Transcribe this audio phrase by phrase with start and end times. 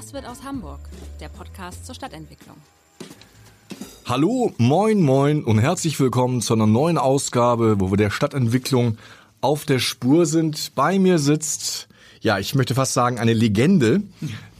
[0.00, 0.80] Was wird aus Hamburg?
[1.20, 2.56] Der Podcast zur Stadtentwicklung.
[4.06, 8.96] Hallo, moin, moin und herzlich willkommen zu einer neuen Ausgabe, wo wir der Stadtentwicklung
[9.42, 10.74] auf der Spur sind.
[10.74, 11.86] Bei mir sitzt,
[12.22, 14.02] ja, ich möchte fast sagen, eine Legende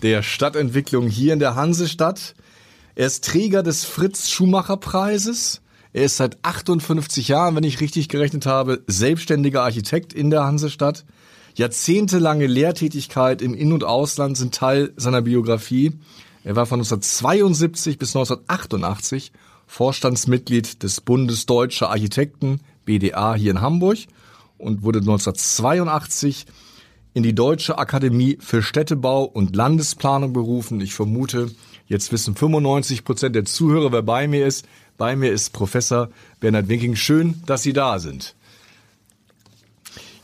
[0.02, 2.34] der Stadtentwicklung hier in der Hansestadt.
[2.94, 5.62] Er ist Träger des Fritz Schumacher Preises.
[5.94, 11.06] Er ist seit 58 Jahren, wenn ich richtig gerechnet habe, selbstständiger Architekt in der Hansestadt.
[11.60, 15.92] Jahrzehntelange Lehrtätigkeit im In- und Ausland sind Teil seiner Biografie.
[16.42, 19.30] Er war von 1972 bis 1988
[19.66, 23.98] Vorstandsmitglied des Bundes Deutscher Architekten BDA hier in Hamburg
[24.56, 26.47] und wurde 1982
[27.12, 30.81] in die Deutsche Akademie für Städtebau und Landesplanung berufen.
[30.81, 31.50] Ich vermute,
[31.88, 34.66] jetzt wissen 95 Prozent der Zuhörer, wer bei mir ist.
[34.97, 36.08] Bei mir ist Professor
[36.41, 36.97] Bernhard Winking.
[36.97, 38.34] Schön, dass Sie da sind.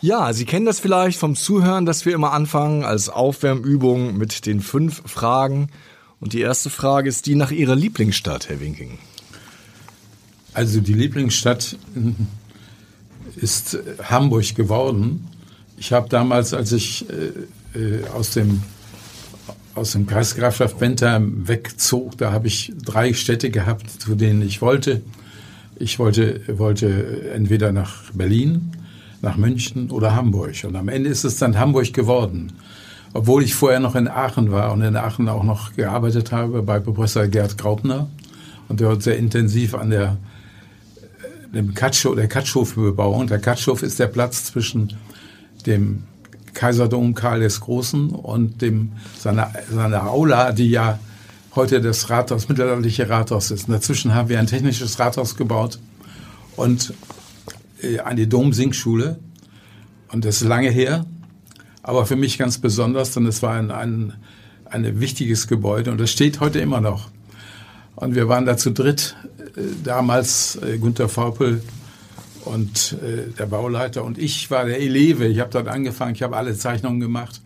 [0.01, 4.61] Ja, Sie kennen das vielleicht vom Zuhören, dass wir immer anfangen als Aufwärmübung mit den
[4.61, 5.69] fünf Fragen.
[6.21, 8.99] Und die erste Frage ist die nach Ihrer Lieblingsstadt, Herr Winking.
[10.53, 11.77] Also die Lieblingsstadt
[13.37, 15.29] ist Hamburg geworden.
[15.77, 17.07] Ich habe damals, als ich
[17.75, 18.63] äh, äh, aus dem
[19.75, 25.03] aus dem Kreisgrafschaft Bentheim wegzog, da habe ich drei Städte gehabt, zu denen ich wollte.
[25.79, 28.73] Ich wollte, wollte entweder nach Berlin,
[29.23, 30.55] nach München oder Hamburg.
[30.65, 32.53] Und am Ende ist es dann Hamburg geworden.
[33.13, 36.81] Obwohl ich vorher noch in Aachen war und in Aachen auch noch gearbeitet habe bei
[36.81, 38.09] Professor Gerd Graupner
[38.69, 40.19] und dort sehr intensiv an der
[41.57, 43.27] dem Katschow, der Katschhofbebauung.
[43.27, 44.95] Der Katschow ist der Platz zwischen
[45.65, 46.05] dem
[46.55, 50.99] Kaiserdom Karl des Großen und dem, seiner, seiner Aula, die ja
[51.55, 53.69] heute das Rathaus, mittelalterliche Rathaus ist.
[53.69, 55.79] Und dazwischen haben wir ein technisches Rathaus gebaut
[56.57, 56.93] und
[57.87, 59.19] äh, eine Domsingschule.
[60.13, 61.05] Und das ist lange her,
[61.83, 64.15] aber für mich ganz besonders, denn es war ein, ein,
[64.65, 67.11] ein wichtiges Gebäude und es steht heute immer noch.
[67.97, 69.17] Und wir waren da zu dritt,
[69.57, 71.63] äh, damals äh, Günter Vaupel,
[72.45, 72.97] und
[73.41, 75.27] der Bauleiter und ich war der Eleve.
[75.27, 77.41] Ich habe dort angefangen, ich habe alle Zeichnungen gemacht.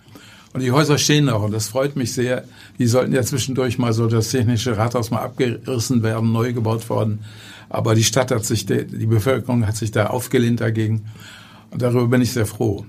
[0.53, 2.45] Und die Häuser stehen noch und das freut mich sehr.
[2.79, 7.21] Die sollten ja zwischendurch mal so das technische Rathaus mal abgerissen werden, neu gebaut worden.
[7.71, 11.07] Aber die Stadt hat sich, die Bevölkerung hat sich da aufgelehnt dagegen.
[11.71, 12.85] Und darüber bin ich sehr froh.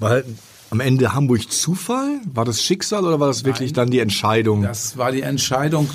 [0.00, 0.22] War
[0.70, 2.20] am Ende Hamburg Zufall?
[2.34, 4.62] War das Schicksal oder war das wirklich Nein, dann die Entscheidung?
[4.62, 5.88] Das war die Entscheidung.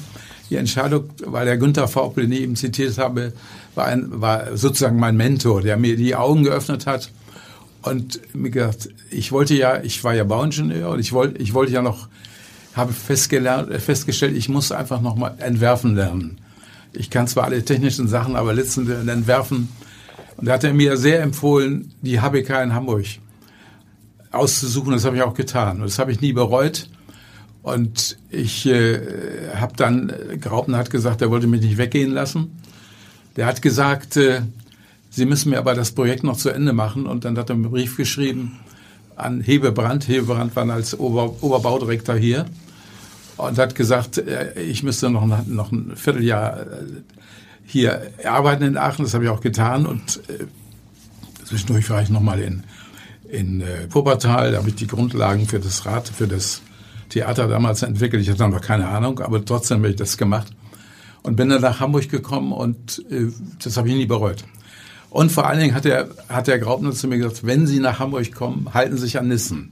[0.50, 3.34] Die Entscheidung, weil der Günther Vaupel, den ich eben zitiert habe,
[3.76, 7.12] war, ein, war sozusagen mein Mentor, der mir die Augen geöffnet hat
[7.82, 11.74] und mir gesagt, ich wollte ja, ich war ja Bauingenieur und ich wollte, ich wollte
[11.74, 12.08] ja noch,
[12.74, 16.38] habe festgestellt, ich muss einfach noch mal entwerfen lernen.
[16.94, 19.70] Ich kann zwar alle technischen Sachen, aber letztendlich entwerfen.
[20.38, 23.06] Und da hat er mir sehr empfohlen, die HBK in Hamburg
[24.32, 24.94] auszusuchen.
[24.94, 25.78] Das habe ich auch getan.
[25.78, 26.90] Und das habe ich nie bereut.
[27.62, 29.00] Und ich äh,
[29.56, 32.60] habe dann, Graupner hat gesagt, er wollte mich nicht weggehen lassen.
[33.36, 34.42] Der hat gesagt, äh,
[35.10, 37.06] Sie müssen mir aber das Projekt noch zu Ende machen.
[37.06, 38.60] Und dann hat er einen Brief geschrieben
[39.16, 40.08] an Hebebrand.
[40.08, 42.48] Hebebrand war als Ober, Oberbaudirektor hier
[43.48, 46.66] und hat gesagt, äh, ich müsste noch, noch ein Vierteljahr äh,
[47.66, 49.04] hier arbeiten in Aachen.
[49.04, 49.86] Das habe ich auch getan.
[49.86, 50.46] Und äh,
[51.46, 52.64] zwischendurch war ich nochmal in,
[53.30, 54.52] in Wuppertal.
[54.52, 56.62] Da habe ich die Grundlagen für das Rat, für das
[57.10, 58.22] Theater damals entwickelt.
[58.22, 60.48] Ich hatte noch keine Ahnung, aber trotzdem habe ich das gemacht
[61.24, 63.32] und bin dann nach Hamburg gekommen und äh,
[63.64, 64.44] das habe ich nie bereut.
[65.10, 68.00] Und vor allen Dingen hat der, hat der Graupner zu mir gesagt, wenn Sie nach
[68.00, 69.72] Hamburg kommen, halten Sie sich an Nissen.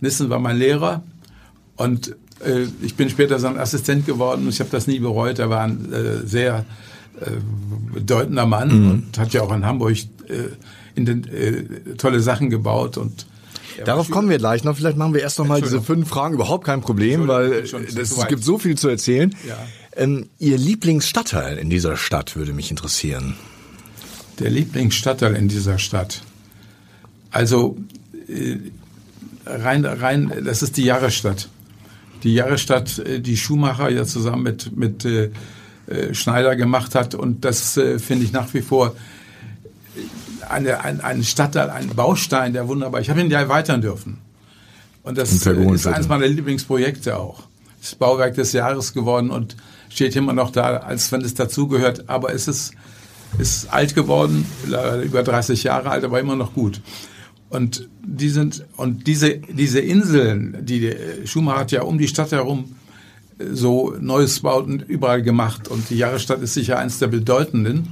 [0.00, 1.02] Nissen war mein Lehrer
[1.76, 5.38] und äh, ich bin später sein Assistent geworden und ich habe das nie bereut.
[5.38, 6.64] Er war ein äh, sehr
[7.20, 7.30] äh,
[7.92, 8.90] bedeutender Mann mhm.
[8.90, 9.96] und hat ja auch in Hamburg
[10.28, 10.48] äh,
[10.94, 13.26] in den, äh, tolle Sachen gebaut und
[13.84, 14.76] Darauf kommen wir gleich noch.
[14.76, 16.34] Vielleicht machen wir erst noch mal diese fünf Fragen.
[16.34, 19.34] Überhaupt kein Problem, weil es gibt so viel zu erzählen.
[19.48, 19.56] Ja.
[19.96, 23.36] Ähm, Ihr Lieblingsstadtteil in dieser Stadt würde mich interessieren.
[24.38, 26.22] Der Lieblingsstadtteil in dieser Stadt.
[27.30, 27.78] Also
[28.28, 28.58] äh,
[29.46, 31.48] rein, rein, das ist die Jahrestadt.
[32.22, 35.30] Die Jahrestadt, äh, die Schumacher ja zusammen mit mit äh,
[35.90, 38.94] äh, Schneider gemacht hat und das äh, finde ich nach wie vor
[40.48, 43.00] eine, ein, ein Stadtteil, ein Baustein, der wunderbar.
[43.00, 44.18] Ich habe ihn ja erweitern dürfen.
[45.02, 47.44] Und das ist eines meiner Lieblingsprojekte auch.
[47.80, 49.56] Das Bauwerk des Jahres geworden und
[49.88, 52.08] steht immer noch da, als wenn es dazugehört.
[52.08, 52.72] Aber es ist,
[53.38, 54.46] ist alt geworden,
[55.02, 56.80] über 30 Jahre alt, aber immer noch gut.
[57.50, 60.94] Und die sind, und diese, diese Inseln, die
[61.24, 62.76] Schumacher hat ja um die Stadt herum
[63.52, 67.88] so Neues Bauten überall gemacht und die Jahrestadt ist sicher eins der bedeutenden.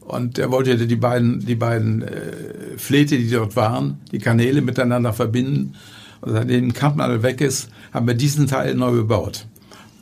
[0.00, 5.12] Und er wollte die beiden, die beiden äh, Fläte, die dort waren, die Kanäle miteinander
[5.12, 5.74] verbinden.
[6.20, 9.46] Und seitdem Kampnadel weg ist, haben wir diesen Teil neu bebaut.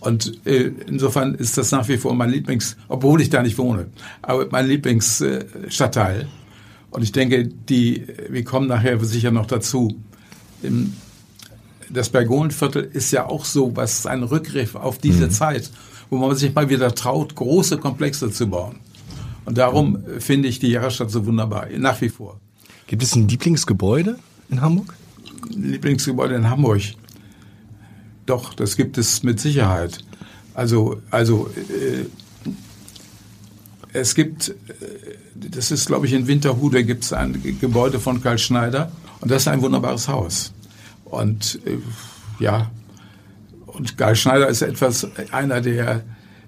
[0.00, 3.86] Und äh, insofern ist das nach wie vor mein Lieblings, obwohl ich da nicht wohne,
[4.20, 6.20] aber mein Lieblingsstadtteil.
[6.20, 6.43] Äh,
[6.94, 9.96] und ich denke, die, wir kommen nachher sicher noch dazu.
[11.90, 15.30] Das Bergolenviertel ist ja auch so was, ein Rückgriff auf diese mhm.
[15.32, 15.72] Zeit,
[16.08, 18.76] wo man sich mal wieder traut, große Komplexe zu bauen.
[19.44, 22.38] Und darum finde ich die Jahrestadt so wunderbar, nach wie vor.
[22.86, 24.16] Gibt es ein Lieblingsgebäude
[24.48, 24.94] in Hamburg?
[25.50, 26.80] Lieblingsgebäude in Hamburg.
[28.24, 29.98] Doch, das gibt es mit Sicherheit.
[30.54, 32.04] Also, also äh,
[33.94, 34.54] es gibt, äh,
[35.34, 39.42] das ist glaube ich in Winterhude, gibt es ein Gebäude von Karl Schneider und das
[39.42, 40.52] ist ein wunderbares Haus.
[41.04, 41.78] Und äh,
[42.42, 42.70] ja,
[43.66, 46.04] und Karl Schneider ist etwas, einer der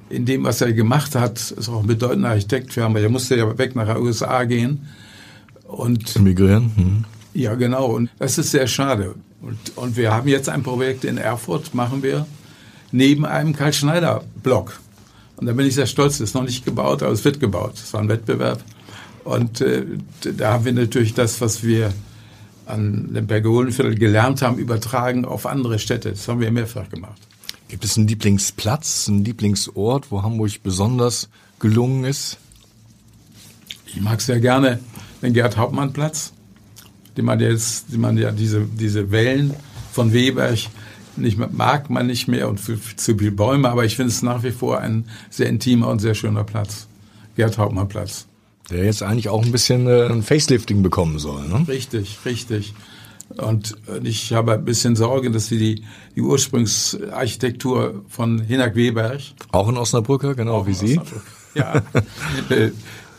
[0.08, 3.02] in dem, was er gemacht hat, ist auch ein bedeutender Architekt für Hamburg.
[3.02, 4.86] Er musste ja weg nach den USA gehen.
[5.64, 6.72] Und Emigrieren.
[6.76, 7.04] Mhm.
[7.34, 7.86] Ja, genau.
[7.86, 9.16] Und das ist sehr schade.
[9.42, 12.26] Und, und wir haben jetzt ein Projekt in Erfurt, machen wir,
[12.92, 14.78] neben einem Karl-Schneider-Block.
[15.36, 16.18] Und da bin ich sehr stolz.
[16.18, 17.74] Das ist noch nicht gebaut, aber es wird gebaut.
[17.74, 18.62] Es war ein Wettbewerb.
[19.24, 19.84] Und äh,
[20.36, 21.92] da haben wir natürlich das, was wir
[22.64, 26.10] an dem Bergeholenviertel gelernt haben, übertragen auf andere Städte.
[26.10, 27.20] Das haben wir mehrfach gemacht.
[27.68, 31.28] Gibt es einen Lieblingsplatz, einen Lieblingsort, wo Hamburg besonders
[31.58, 32.38] gelungen ist?
[33.86, 34.78] Ich mag sehr gerne
[35.22, 36.32] den Gerd-Hauptmann-Platz,
[37.16, 39.54] den man jetzt, den man ja diese, diese Wellen
[39.92, 40.58] von Weberg
[41.18, 44.22] nicht mehr, mag man nicht mehr und für, zu viele Bäume, aber ich finde es
[44.22, 46.86] nach wie vor ein sehr intimer und sehr schöner Platz.
[47.36, 48.26] Gerd-Hauptmann-Platz.
[48.70, 51.66] Der jetzt eigentlich auch ein bisschen äh, ein Facelifting bekommen soll, ne?
[51.68, 52.74] Richtig, richtig.
[53.36, 55.84] Und ich habe ein bisschen Sorge, dass sie die,
[56.14, 59.20] die Ursprungsarchitektur von Hinak Weberg.
[59.52, 61.00] Auch in Osnabrücker, genau wie Sie.
[61.54, 61.82] Ja.
[62.50, 62.70] Äh,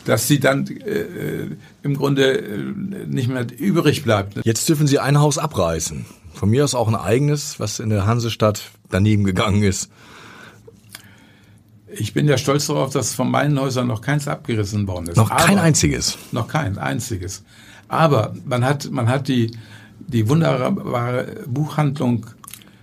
[0.04, 1.48] dass sie dann äh,
[1.82, 2.62] im Grunde äh,
[3.06, 4.40] nicht mehr übrig bleibt.
[4.42, 6.06] Jetzt dürfen Sie ein Haus abreißen.
[6.38, 9.90] Von mir aus auch ein eigenes, was in der Hansestadt daneben gegangen ist.
[11.88, 15.16] Ich bin ja stolz darauf, dass von meinen Häusern noch keins abgerissen worden ist.
[15.16, 16.16] Noch kein Aber, einziges.
[16.30, 17.42] Noch kein einziges.
[17.88, 19.50] Aber man hat, man hat die,
[19.98, 22.26] die wunderbare Buchhandlung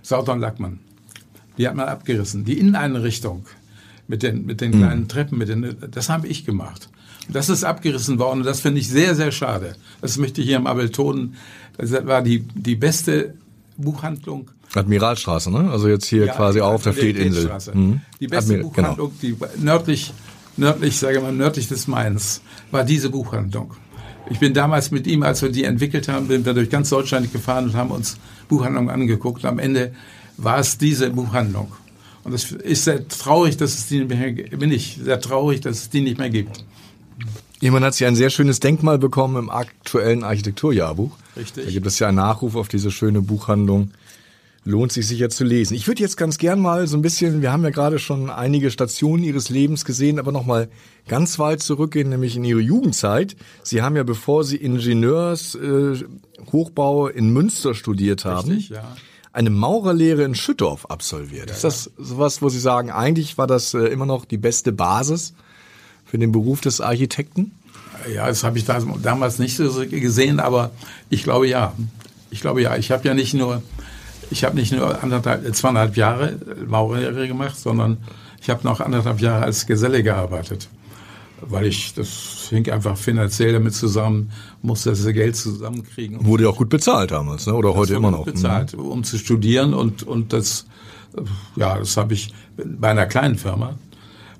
[0.02, 0.80] Sauter Lackmann.
[1.56, 2.44] Die hat man abgerissen.
[2.44, 3.46] Die Inneneinrichtung
[4.06, 4.80] mit den, mit den hm.
[4.80, 6.90] kleinen Treppen, mit den, das habe ich gemacht.
[7.30, 9.76] Das ist abgerissen worden und das finde ich sehr, sehr schade.
[10.02, 11.36] Das möchte ich hier im Abel betonen.
[11.78, 13.34] Das war die, die beste
[13.76, 14.50] Buchhandlung.
[14.74, 15.70] Admiralstraße, ne?
[15.70, 17.50] Also jetzt hier ja, quasi auf der Fleetinsel.
[17.72, 18.00] Mhm.
[18.20, 19.46] Die beste Admir Buchhandlung, genau.
[19.56, 20.12] die nördlich,
[20.56, 23.74] nördlich, sage mal, nördlich des Mains, war diese Buchhandlung.
[24.28, 27.32] Ich bin damals mit ihm, als wir die entwickelt haben, sind wir durch ganz Deutschland
[27.32, 28.18] gefahren und haben uns
[28.48, 29.44] Buchhandlungen angeguckt.
[29.44, 29.92] Am Ende
[30.36, 31.72] war es diese Buchhandlung.
[32.24, 35.76] Und es ist sehr traurig, dass es die nicht mehr, bin ich sehr traurig, dass
[35.76, 36.64] es die nicht mehr gibt.
[37.60, 41.16] Jemand hat sich ein sehr schönes Denkmal bekommen im aktuellen Architekturjahrbuch.
[41.36, 41.64] Richtig.
[41.64, 43.92] Da gibt es ja einen Nachruf auf diese schöne Buchhandlung.
[44.64, 45.74] Lohnt sich sicher zu lesen.
[45.74, 48.72] Ich würde jetzt ganz gern mal so ein bisschen, wir haben ja gerade schon einige
[48.72, 50.68] Stationen Ihres Lebens gesehen, aber noch mal
[51.06, 53.36] ganz weit zurückgehen, nämlich in Ihre Jugendzeit.
[53.62, 56.02] Sie haben ja, bevor Sie Ingenieurs äh,
[57.14, 58.96] in Münster studiert haben, Richtig, ja.
[59.32, 61.48] eine Maurerlehre in Schüttorf absolviert.
[61.48, 64.72] Ja, Ist das sowas, wo Sie sagen, eigentlich war das äh, immer noch die beste
[64.72, 65.32] Basis
[66.06, 67.52] für den Beruf des Architekten?
[68.14, 70.70] Ja, das habe ich damals nicht so gesehen, aber
[71.10, 71.74] ich glaube ja.
[72.30, 72.76] Ich glaube ja.
[72.76, 73.62] Ich habe ja nicht nur
[74.30, 77.98] ich habe nicht nur anderthalb, zweieinhalb Jahre Maurerlehre gemacht, sondern
[78.40, 80.68] ich habe noch anderthalb Jahre als Geselle gearbeitet.
[81.42, 84.30] Weil ich, das hing einfach finanziell damit zusammen,
[84.62, 86.24] musste das Geld zusammenkriegen.
[86.24, 87.54] Wurde ja auch gut bezahlt damals, ne?
[87.54, 88.24] oder heute immer noch?
[88.24, 88.86] bezahlt, mhm.
[88.86, 90.66] um zu studieren und, und das,
[91.56, 93.76] ja, das habe ich bei einer kleinen Firma,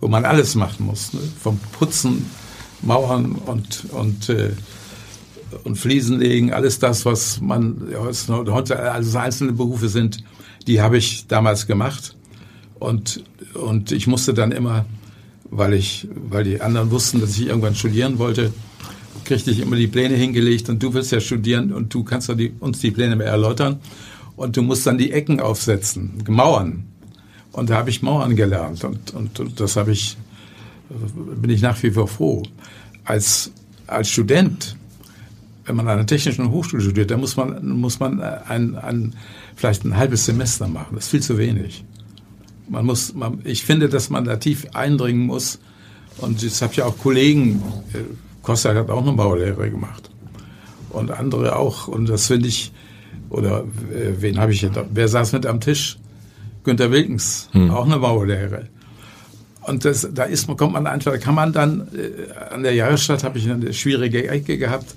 [0.01, 1.21] wo man alles machen muss, ne?
[1.43, 2.27] vom Putzen,
[2.83, 4.51] Mauern und, und äh,
[5.65, 7.89] und Fliesen legen, alles das, was man
[8.29, 10.25] heute also einzelne Berufe sind,
[10.67, 12.17] die habe ich damals gemacht.
[12.79, 13.25] Und,
[13.55, 14.85] und ich musste dann immer,
[15.51, 18.53] weil ich, weil die anderen wussten, dass ich irgendwann studieren wollte,
[19.25, 22.35] kriegte ich immer die Pläne hingelegt und du willst ja studieren und du kannst ja
[22.35, 23.81] die, uns die Pläne mehr erläutern.
[24.37, 26.85] Und du musst dann die Ecken aufsetzen, Mauern.
[27.57, 30.17] Und da habe ich Mauern gelernt und, und, und das habe ich,
[31.41, 32.43] bin ich nach wie vor froh.
[33.05, 33.51] Als,
[33.87, 34.77] als Student
[35.67, 39.15] wenn man an einer technischen Hochschule studiert, dann muss man, muss man ein, ein,
[39.57, 40.95] vielleicht ein halbes Semester machen.
[40.95, 41.85] Das ist viel zu wenig.
[42.69, 45.59] Man muss, man, ich finde, dass man da tief eindringen muss.
[46.19, 47.99] Und jetzt habe ich auch Kollegen, äh,
[48.43, 50.11] Costa hat auch eine Baulehre gemacht.
[50.91, 51.89] Und andere auch.
[51.89, 52.73] Und das finde ich,
[53.29, 55.99] oder äh, wen habe ich wer saß mit am Tisch?
[56.67, 57.71] Günter Wilkens, hm.
[57.71, 58.67] auch eine Baulehre.
[59.63, 63.25] Und das, da ist, kommt man einfach, da kann man dann, äh, an der Jahresstadt
[63.25, 64.95] habe ich eine schwierige Ecke gehabt.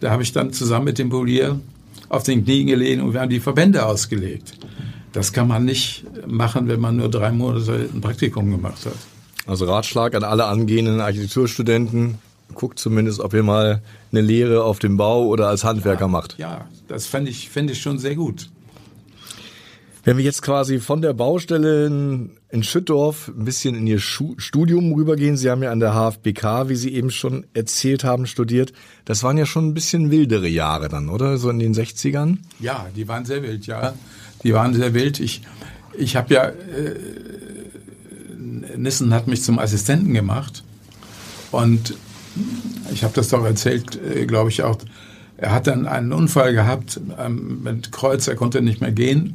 [0.00, 1.60] Da habe ich dann zusammen mit dem Polier
[2.08, 4.54] auf den Knien gelegen und wir haben die Verbände ausgelegt.
[5.12, 8.96] Das kann man nicht machen, wenn man nur drei Monate ein Praktikum gemacht hat.
[9.46, 12.18] Also Ratschlag an alle angehenden Architekturstudenten,
[12.54, 16.38] guckt zumindest, ob ihr mal eine Lehre auf dem Bau oder als Handwerker ja, macht.
[16.38, 18.48] Ja, das fände ich, fänd ich schon sehr gut.
[20.06, 25.38] Wenn wir jetzt quasi von der Baustelle in, Schüttdorf ein bisschen in Ihr Studium rübergehen,
[25.38, 28.74] Sie haben ja an der HFBK, wie Sie eben schon erzählt haben, studiert.
[29.06, 31.38] Das waren ja schon ein bisschen wildere Jahre dann, oder?
[31.38, 32.36] So in den 60ern?
[32.60, 33.94] Ja, die waren sehr wild, ja.
[34.42, 35.20] Die waren sehr wild.
[35.20, 35.40] Ich,
[35.96, 36.94] ich habe ja, äh,
[38.76, 40.64] Nissen hat mich zum Assistenten gemacht
[41.50, 41.94] und
[42.92, 44.76] ich habe das doch erzählt, äh, glaube ich auch.
[45.38, 49.34] Er hat dann einen Unfall gehabt ähm, mit Kreuz, er konnte nicht mehr gehen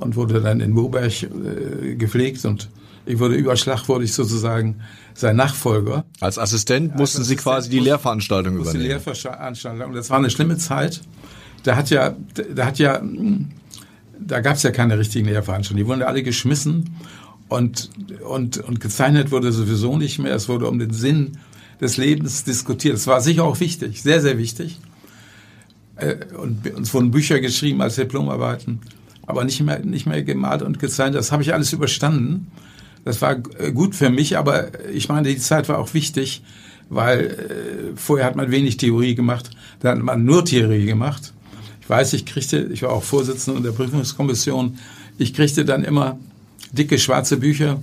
[0.00, 2.68] und wurde dann in Boberg äh, gepflegt und
[3.06, 4.80] ich wurde ich sozusagen
[5.14, 6.04] sein Nachfolger.
[6.20, 8.80] Als Assistent mussten Als Sie Assistent quasi die Lehrveranstaltung übernehmen.
[8.80, 9.94] Die Lehrveranstaltung.
[9.94, 11.00] Das war eine schlimme Zeit.
[11.62, 12.14] Da hat ja,
[12.54, 13.02] da hat ja,
[14.18, 15.84] da gab es ja keine richtigen Lehrveranstaltungen.
[15.84, 16.96] Die wurden alle geschmissen
[17.48, 17.90] und,
[18.22, 20.34] und, und gezeichnet wurde sowieso nicht mehr.
[20.34, 21.38] Es wurde um den Sinn
[21.80, 22.94] des Lebens diskutiert.
[22.94, 24.78] Das war sicher auch wichtig, sehr, sehr wichtig.
[25.96, 28.80] Äh, und uns wurden Bücher geschrieben als Diplomarbeiten
[29.30, 31.16] aber nicht mehr, nicht mehr gemalt und gezeichnet.
[31.16, 32.48] Das habe ich alles überstanden.
[33.04, 36.42] Das war äh, gut für mich, aber ich meine, die Zeit war auch wichtig,
[36.90, 41.32] weil äh, vorher hat man wenig Theorie gemacht, dann hat man nur Theorie gemacht.
[41.80, 44.78] Ich weiß, ich kriegte, ich war auch Vorsitzender der Prüfungskommission,
[45.18, 46.18] ich kriegte dann immer
[46.72, 47.82] dicke schwarze Bücher,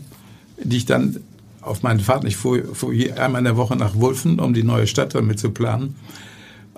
[0.63, 1.17] die ich dann
[1.61, 4.87] auf meinen Fahrt, ich fuhr, fuhr einmal in der Woche nach Wulfen, um die neue
[4.87, 5.95] Stadt damit zu planen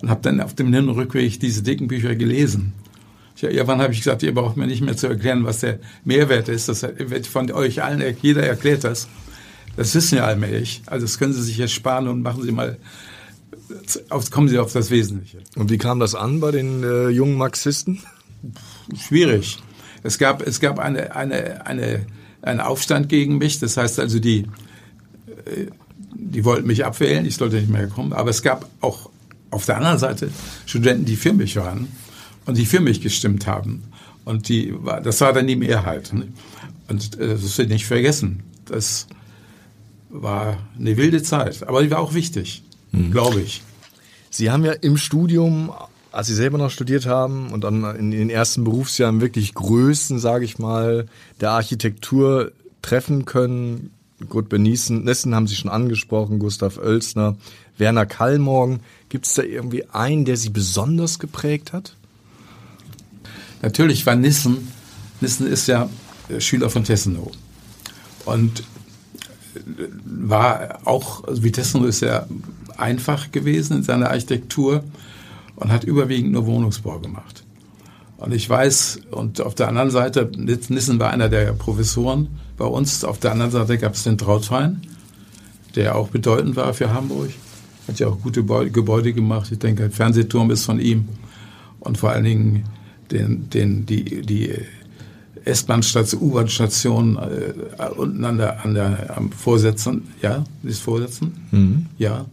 [0.01, 2.73] und habe dann auf dem Hin- und Rückweg diese dicken Bücher gelesen.
[3.41, 6.49] Ja, irgendwann habe ich gesagt, ihr braucht mir nicht mehr zu erklären, was der Mehrwert
[6.49, 6.67] ist.
[6.67, 9.07] Das wird von euch allen, jeder erklärt das.
[9.77, 10.81] Das wissen ja allmählich.
[10.87, 12.77] Also das können Sie sich jetzt sparen und machen Sie mal,
[14.29, 15.37] kommen Sie auf das Wesentliche.
[15.55, 18.01] Und wie kam das an bei den äh, jungen Marxisten?
[18.97, 19.59] Schwierig.
[20.03, 22.05] Es gab, es gab eine, eine, eine,
[22.41, 23.59] einen Aufstand gegen mich.
[23.59, 24.47] Das heißt also, die,
[25.45, 25.67] äh,
[26.13, 27.25] die wollten mich abwählen.
[27.25, 28.11] Ich sollte nicht mehr kommen.
[28.11, 29.09] Aber es gab auch
[29.49, 30.29] auf der anderen Seite
[30.65, 31.87] Studenten, die für mich waren
[32.49, 33.83] und die für mich gestimmt haben.
[34.25, 36.11] Und die, das war dann die Mehrheit.
[36.13, 36.27] Ne?
[36.87, 38.43] Und äh, das wird nicht vergessen.
[38.65, 39.07] Das
[40.09, 43.11] war eine wilde Zeit, aber die war auch wichtig, mhm.
[43.11, 43.61] glaube ich.
[44.31, 45.71] Sie haben ja im Studium,
[46.11, 50.45] als Sie selber noch studiert haben und dann in den ersten Berufsjahren wirklich Größen, sage
[50.45, 51.05] ich mal,
[51.41, 52.51] der Architektur
[52.81, 53.91] treffen können.
[54.27, 57.37] Gut, Benissen, Nessen haben Sie schon angesprochen, Gustav Oelsner,
[57.77, 58.81] Werner Kallmorgen.
[59.09, 61.95] Gibt es da irgendwie einen, der Sie besonders geprägt hat?
[63.61, 64.69] Natürlich war Nissen,
[65.21, 65.89] Nissen ist ja
[66.39, 67.31] Schüler von Tessenow.
[68.25, 68.63] Und
[70.05, 72.27] war auch, also wie Tessenow ist ja
[72.77, 74.83] einfach gewesen in seiner Architektur
[75.55, 77.43] und hat überwiegend nur Wohnungsbau gemacht.
[78.17, 83.03] Und ich weiß, und auf der anderen Seite, Nissen war einer der Professoren bei uns,
[83.03, 84.81] auf der anderen Seite gab es den Trautwein,
[85.75, 87.29] der auch bedeutend war für Hamburg.
[87.87, 89.51] Hat ja auch gute Gebäude gemacht.
[89.51, 91.07] Ich denke, der Fernsehturm ist von ihm.
[91.79, 92.65] Und vor allen Dingen
[93.11, 94.53] den, den, die, die
[95.45, 101.85] S-Bahn-Station, U-Bahn-Station äh, unten an der, an der, am Vorsitzen, ja, ist Vorsitzen, mhm.
[101.97, 102.25] ja,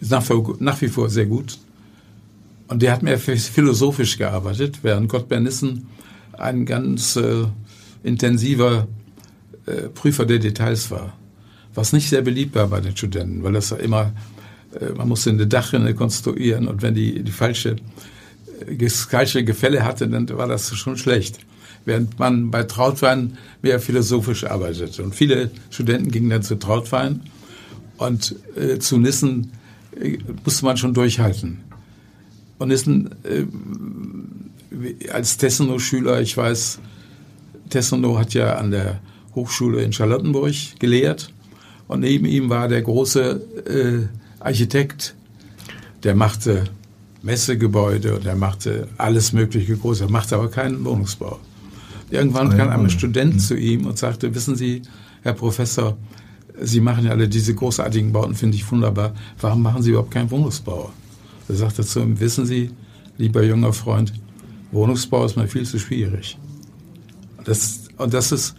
[0.00, 0.24] ist nach,
[0.58, 1.58] nach, wie vor sehr gut.
[2.68, 5.86] Und der hat mehr philosophisch gearbeitet, während Gott Bernissen
[6.32, 7.44] ein ganz äh,
[8.02, 8.86] intensiver
[9.66, 11.14] äh, Prüfer der Details war.
[11.74, 14.12] Was nicht sehr beliebt war bei den Studenten, weil das immer,
[14.78, 17.76] äh, man musste eine Dachrinne konstruieren und wenn die, die falsche
[19.08, 21.38] falsche Gefälle hatte, dann war das schon schlecht.
[21.84, 24.98] Während man bei Trautwein mehr philosophisch arbeitet.
[25.00, 27.22] Und viele Studenten gingen dann zu Trautwein
[27.96, 29.52] und äh, zu Nissen
[29.98, 31.60] äh, musste man schon durchhalten.
[32.58, 33.44] Und Nissen äh,
[35.10, 36.80] als Tessenow-Schüler, ich weiß,
[37.70, 39.00] Tessenow hat ja an der
[39.34, 41.32] Hochschule in Charlottenburg gelehrt
[41.86, 44.08] und neben ihm war der große
[44.40, 45.14] äh, Architekt,
[46.02, 46.64] der machte
[47.22, 50.02] Messegebäude und er machte alles mögliche groß.
[50.02, 51.38] Er machte aber keinen Wohnungsbau.
[52.10, 54.82] Irgendwann kam ein Student zu ihm und sagte, wissen Sie,
[55.22, 55.96] Herr Professor,
[56.60, 59.12] Sie machen ja alle diese großartigen Bauten, finde ich wunderbar.
[59.40, 60.90] Warum machen Sie überhaupt keinen Wohnungsbau?
[61.48, 62.70] Er zu ihm, wissen Sie,
[63.16, 64.12] lieber junger Freund,
[64.70, 66.38] Wohnungsbau ist mir viel zu schwierig.
[67.44, 68.54] Das, und das ist,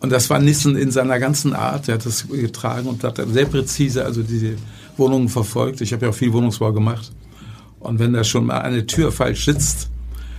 [0.00, 1.88] und das war Nissen in seiner ganzen Art.
[1.88, 4.56] Er hat das getragen und hat sehr präzise also diese
[4.96, 5.80] Wohnungen verfolgt.
[5.80, 7.12] Ich habe ja auch viel Wohnungsbau gemacht.
[7.82, 9.90] Und wenn da schon mal eine Tür falsch sitzt,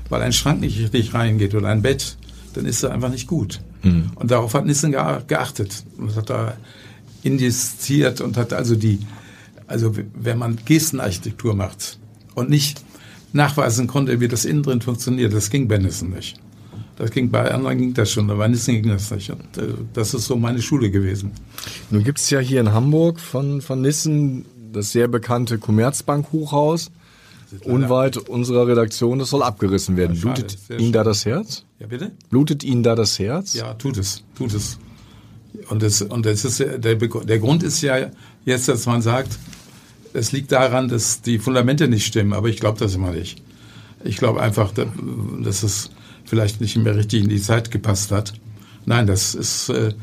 [0.10, 2.18] weil ein Schrank nicht richtig reingeht oder ein Bett,
[2.54, 3.62] dann ist er einfach nicht gut.
[3.84, 4.12] Mhm.
[4.16, 6.56] Und darauf hat Nissen geachtet und hat da
[7.24, 9.00] indiziert und hat also die,
[9.68, 11.98] also wenn man Gestenarchitektur macht
[12.36, 12.84] und nicht
[13.34, 16.40] nachweisen konnte, wie das innen drin funktioniert, das ging bei Nissen nicht.
[16.96, 19.32] Das ging bei anderen ging das schon, aber Nissen ging das nicht.
[19.32, 21.32] Und, äh, das ist so meine Schule gewesen.
[21.90, 26.92] Nun gibt es ja hier in Hamburg von, von Nissen das sehr bekannte Commerzbank-Hochhaus.
[27.64, 30.16] Unweit unserer Redaktion, das soll abgerissen werden.
[30.16, 31.66] Ja, Blutet Ihnen da das Herz?
[31.80, 32.12] Ja, bitte?
[32.30, 33.54] Blutet Ihnen da das Herz?
[33.54, 34.80] Ja, tut es, tut es.
[35.70, 38.10] Und, das, und das ist, der, der Grund ist ja
[38.46, 39.38] jetzt, dass man sagt,
[40.14, 43.42] es liegt daran, dass die Fundamente nicht stimmen, aber ich glaube das immer nicht.
[44.04, 44.72] Ich glaube einfach,
[45.42, 45.92] dass es
[46.26, 48.34] vielleicht nicht mehr richtig in die Zeit gepasst hat.
[48.86, 49.94] Nein, das ist, äh,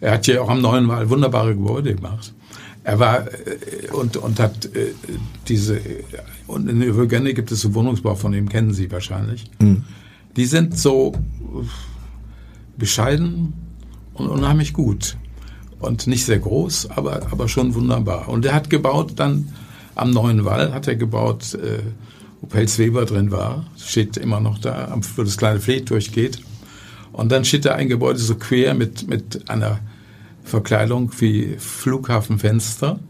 [0.00, 2.32] er hat ja auch am neuen Mal wunderbare Gebäude gemacht.
[2.84, 4.92] Er war äh, und, und hat äh,
[5.48, 5.80] diese,
[6.46, 9.50] und in Övergenne gibt es so Wohnungsbau, von dem kennen Sie wahrscheinlich.
[9.60, 9.84] Mhm.
[10.36, 11.12] Die sind so
[12.76, 13.54] bescheiden
[14.14, 15.16] und unheimlich gut.
[15.78, 18.28] Und nicht sehr groß, aber, aber schon wunderbar.
[18.28, 19.48] Und er hat gebaut dann
[19.94, 21.80] am Neuen Wall, hat er gebaut, äh,
[22.40, 26.38] wo Pelz Weber drin war, steht immer noch da, wo das kleine Fleet durchgeht.
[27.12, 29.80] Und dann steht da ein Gebäude so quer mit, mit einer
[30.44, 33.00] Verkleidung wie Flughafenfenster.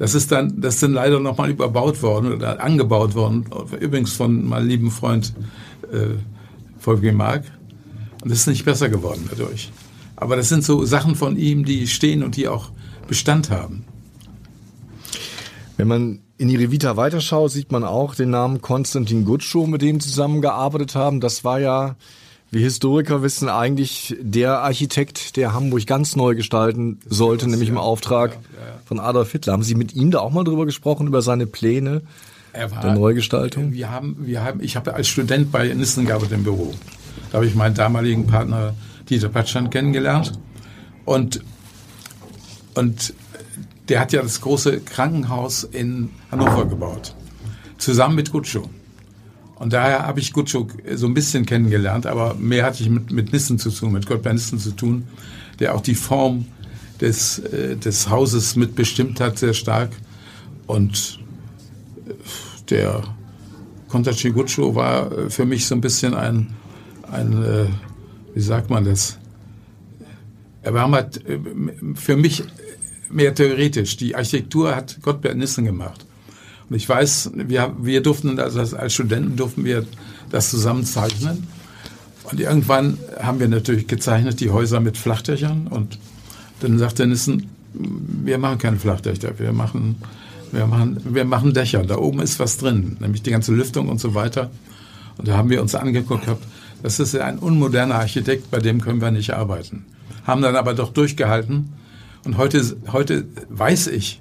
[0.00, 3.44] Das ist dann, das sind leider nochmal überbaut worden oder angebaut worden,
[3.80, 5.34] übrigens von meinem lieben Freund
[5.92, 6.16] äh,
[6.78, 7.44] Volker Mark.
[8.22, 9.70] Und das ist nicht besser geworden dadurch.
[10.16, 12.70] Aber das sind so Sachen von ihm, die stehen und die auch
[13.08, 13.84] Bestand haben.
[15.76, 20.00] Wenn man in ihre Vita weiterschaut, sieht man auch den Namen Konstantin Gutschow, mit dem
[20.00, 21.20] zusammengearbeitet haben.
[21.20, 21.96] Das war ja
[22.50, 28.32] wir Historiker wissen eigentlich der Architekt, der Hamburg ganz neu gestalten sollte, nämlich im Auftrag
[28.32, 29.52] ja, ja, von Adolf Hitler.
[29.52, 32.02] Haben Sie mit ihm da auch mal drüber gesprochen, über seine Pläne
[32.52, 33.72] war, der Neugestaltung?
[33.72, 36.74] Wir haben, wir haben, ich habe als Student bei Nissen gearbeitet im Büro.
[37.30, 38.74] Da habe ich meinen damaligen Partner
[39.08, 40.32] Dieter Patschan kennengelernt.
[41.04, 41.40] Und,
[42.74, 43.14] und
[43.88, 47.14] der hat ja das große Krankenhaus in Hannover gebaut.
[47.78, 48.68] Zusammen mit Gutschow.
[49.60, 53.30] Und daher habe ich Gutschuk so ein bisschen kennengelernt, aber mehr hatte ich mit, mit
[53.30, 55.06] Nissen zu tun, mit Gottberg Nissen zu tun,
[55.58, 56.46] der auch die Form
[56.98, 59.90] des, äh, des Hauses mitbestimmt hat, sehr stark.
[60.66, 61.20] Und
[62.06, 62.14] äh,
[62.70, 63.02] der
[63.88, 66.54] Kontachi Gutschow war äh, für mich so ein bisschen ein,
[67.12, 67.66] ein äh,
[68.32, 69.18] wie sagt man das?
[70.62, 71.38] Er war äh,
[71.96, 72.44] für mich
[73.10, 73.98] mehr theoretisch.
[73.98, 76.06] Die Architektur hat Gottberg Nissen gemacht.
[76.70, 79.84] Ich weiß, wir, wir durften, also als Studenten durften wir
[80.30, 81.48] das zusammenzeichnen.
[82.30, 85.66] Und irgendwann haben wir natürlich gezeichnet die Häuser mit Flachdächern.
[85.66, 85.98] Und
[86.60, 89.96] dann sagte Nissen, wir machen keine Flachdächer, wir machen,
[90.52, 91.84] wir machen, wir machen Dächer.
[91.84, 94.50] Da oben ist was drin, nämlich die ganze Lüftung und so weiter.
[95.18, 96.44] Und da haben wir uns angeguckt, gehabt,
[96.82, 99.84] das ist ein unmoderner Architekt, bei dem können wir nicht arbeiten.
[100.24, 101.72] Haben dann aber doch durchgehalten.
[102.24, 104.20] Und heute, heute weiß ich,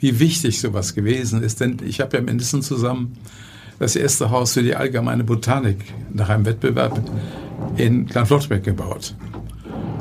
[0.00, 1.60] wie wichtig sowas gewesen ist.
[1.60, 3.16] Denn ich habe ja mit Nissen zusammen
[3.78, 5.78] das erste Haus für die allgemeine Botanik
[6.12, 7.00] nach einem Wettbewerb
[7.76, 9.14] in Kleinflottbeck gebaut.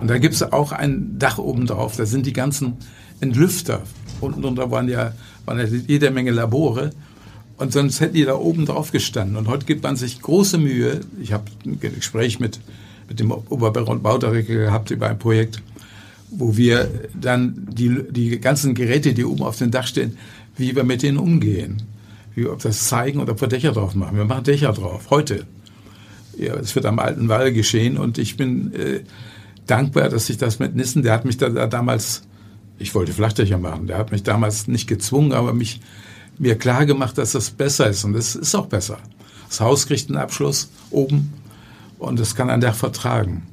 [0.02, 1.96] Und da gibt es auch ein Dach oben drauf.
[1.98, 2.78] Da sind die ganzen
[3.22, 3.82] Entlüfter.
[4.22, 5.14] Unten drunter waren ja,
[5.46, 6.92] waren ja jede Menge Labore.
[7.58, 9.38] Und sonst hätten die da oben drauf gestanden.
[9.38, 11.02] Und heute gibt man sich große Mühe.
[11.22, 12.60] Ich habe ein Gespräch mit,
[13.08, 15.62] mit dem Oberbaron Baudirektor gehabt über ein Projekt
[16.30, 20.18] wo wir dann die, die ganzen Geräte, die oben auf dem Dach stehen,
[20.58, 21.84] wie wir mit denen umgehen.
[22.34, 24.18] Wie, ob das zeigen oder ob wir Dächer drauf machen.
[24.18, 25.46] Wir machen Dächer drauf, heute.
[26.38, 29.02] Ja, es wird am alten Wall geschehen und ich bin äh,
[29.68, 32.24] dankbar, dass ich das mit Nissen, der hat mich da, da damals,
[32.78, 35.80] ich wollte Flachdächer machen, der hat mich damals nicht gezwungen, aber mich
[36.38, 38.98] mir klar gemacht, dass das besser ist und das ist auch besser.
[39.48, 41.34] Das Haus kriegt einen Abschluss oben
[42.00, 43.44] und es kann ein Dach vertragen.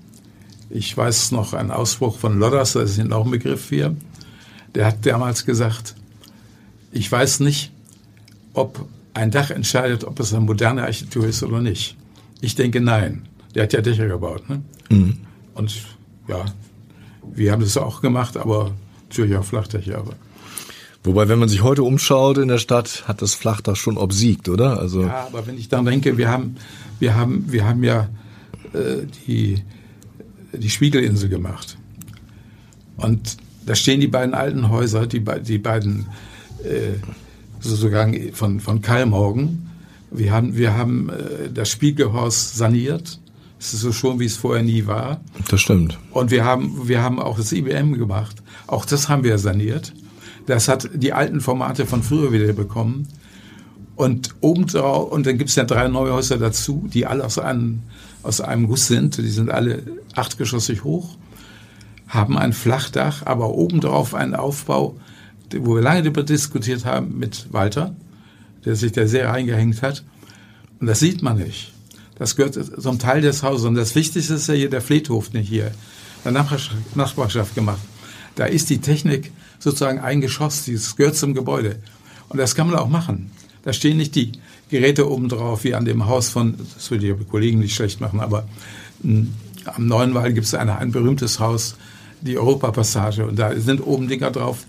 [0.75, 3.95] Ich weiß noch einen Ausspruch von Lodders, das ist Ihnen auch ein Begriff hier.
[4.75, 5.95] Der hat damals gesagt,
[6.93, 7.73] ich weiß nicht,
[8.55, 11.97] ob ein Dach entscheidet, ob es eine moderne Architektur ist oder nicht.
[12.41, 13.29] Ich denke nein.
[13.55, 14.49] Der hat ja Dächer gebaut.
[14.49, 14.63] Ne?
[14.89, 15.19] Mhm.
[15.55, 15.83] Und
[16.27, 16.47] ja,
[17.35, 18.73] wir haben das auch gemacht, aber
[19.09, 19.99] natürlich auch Flachdächer.
[19.99, 20.15] Aber
[21.05, 24.79] Wobei, wenn man sich heute umschaut in der Stadt, hat das Flachdach schon obsiegt, oder?
[24.79, 26.57] Also ja, aber wenn ich dann denke, wir haben,
[27.01, 28.09] wir haben, wir haben ja
[28.73, 29.63] äh, die
[30.53, 31.77] die Spiegelinsel gemacht.
[32.97, 33.37] Und
[33.67, 36.07] da stehen die beiden alten Häuser, die, die beiden
[36.65, 36.99] äh,
[37.61, 39.71] sozusagen von, von Kalmorgen.
[40.11, 43.19] Wir haben, wir haben äh, das Spiegelhaus saniert.
[43.59, 45.21] Es ist so schon, wie es vorher nie war.
[45.49, 45.99] Das stimmt.
[46.11, 48.43] Und wir haben, wir haben auch das IBM gemacht.
[48.67, 49.93] Auch das haben wir saniert.
[50.47, 53.07] Das hat die alten Formate von früher wieder bekommen.
[53.95, 57.83] Und obendrauf, und dann gibt es ja drei neue Häuser dazu, die alle aus einem,
[58.23, 59.19] aus einem Guss sind.
[59.19, 59.83] Die sind alle
[60.15, 61.17] achtgeschossig hoch,
[62.09, 64.97] haben ein Flachdach, aber obendrauf einen Aufbau,
[65.55, 67.95] wo wir lange darüber diskutiert haben mit Walter,
[68.65, 70.05] der sich da sehr reingehängt hat.
[70.81, 71.73] Und das sieht man nicht.
[72.19, 73.67] Das gehört zum Teil des Hauses.
[73.67, 75.73] Und das Wichtigste ist ja hier der Fleethof nicht hier,
[76.25, 77.81] der Nachbarschaft gemacht.
[78.35, 81.77] Da ist die Technik sozusagen ein Geschoss, das gehört zum Gebäude.
[82.29, 83.31] Und das kann man auch machen.
[83.63, 84.33] Da stehen nicht die
[84.73, 88.21] Geräte oben drauf, wie an dem Haus von, das will die Kollegen nicht schlecht machen,
[88.21, 88.49] aber
[89.03, 89.35] mh, hm,
[89.67, 91.77] am Neuenwald gibt es ein, berühmtes Haus,
[92.23, 94.65] die Europapassage, und da sind oben Dinger drauf.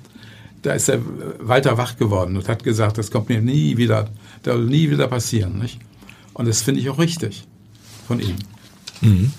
[0.62, 1.00] Da ist der
[1.40, 4.10] Walter wach geworden und hat gesagt, das kommt mir nie wieder,
[4.44, 5.58] das will nie wieder passieren.
[5.60, 5.80] Nicht?
[6.34, 7.46] Und das finde ich auch richtig
[8.08, 8.36] von ihm.
[9.02, 9.32] Mhm.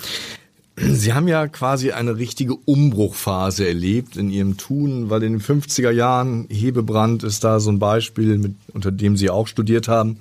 [0.77, 5.91] Sie haben ja quasi eine richtige Umbruchphase erlebt in Ihrem Tun, weil in den 50er
[5.91, 10.19] Jahren Hebebrand ist da so ein Beispiel, mit, unter dem Sie auch studiert haben,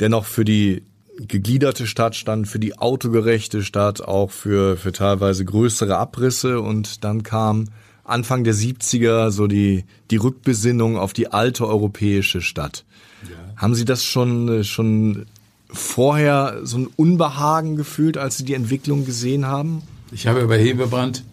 [0.00, 0.82] der noch für die
[1.18, 7.22] gegliederte Stadt stand, für die autogerechte Stadt, auch für, für teilweise größere Abrisse und dann
[7.22, 7.68] kam
[8.04, 12.84] Anfang der 70er so die, die Rückbesinnung auf die alte europäische Stadt.
[13.22, 13.36] Ja.
[13.56, 15.26] Haben Sie das schon, schon
[15.68, 19.82] vorher so ein Unbehagen gefühlt, als Sie die Entwicklung gesehen haben?
[20.12, 21.24] Ich habe bei Hebebrand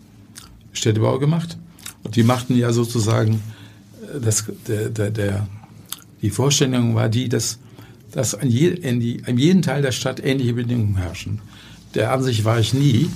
[0.72, 1.58] Städtebau gemacht
[2.04, 3.42] und die machten ja sozusagen,
[4.02, 5.48] äh, das, der, der, der,
[6.22, 7.60] die Vorstellung war die, dass,
[8.14, 11.42] dass an, je, die, an jedem Teil der Stadt ähnliche Bedingungen herrschen.
[11.96, 13.10] Der Ansicht war ich nie,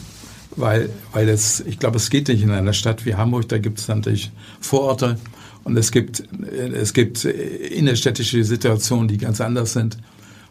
[0.55, 3.79] weil, weil es, ich glaube, es geht nicht in einer Stadt wie Hamburg, da gibt
[3.79, 5.17] es natürlich Vororte
[5.63, 9.97] und es gibt, äh, es gibt äh, innerstädtische Situationen, die ganz anders sind.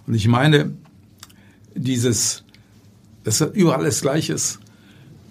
[0.07, 0.73] Und ich meine,
[1.75, 2.45] dieses,
[3.25, 4.61] dass überall das Gleiche ist,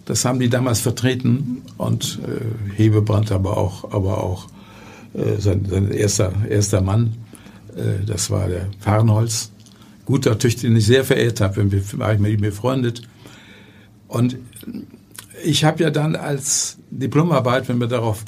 [0.05, 4.47] das haben die damals vertreten und äh, Hebebrand aber auch, aber auch
[5.13, 7.13] äh, sein, sein erster, erster Mann,
[8.05, 9.51] das war der Farnholz,
[10.05, 13.01] guter Tüchter, den ich sehr verehrt habe, wenn war ich mit ihm befreundet.
[14.07, 14.37] Und
[15.43, 18.23] ich habe ja dann als Diplomarbeit, wenn wir darauf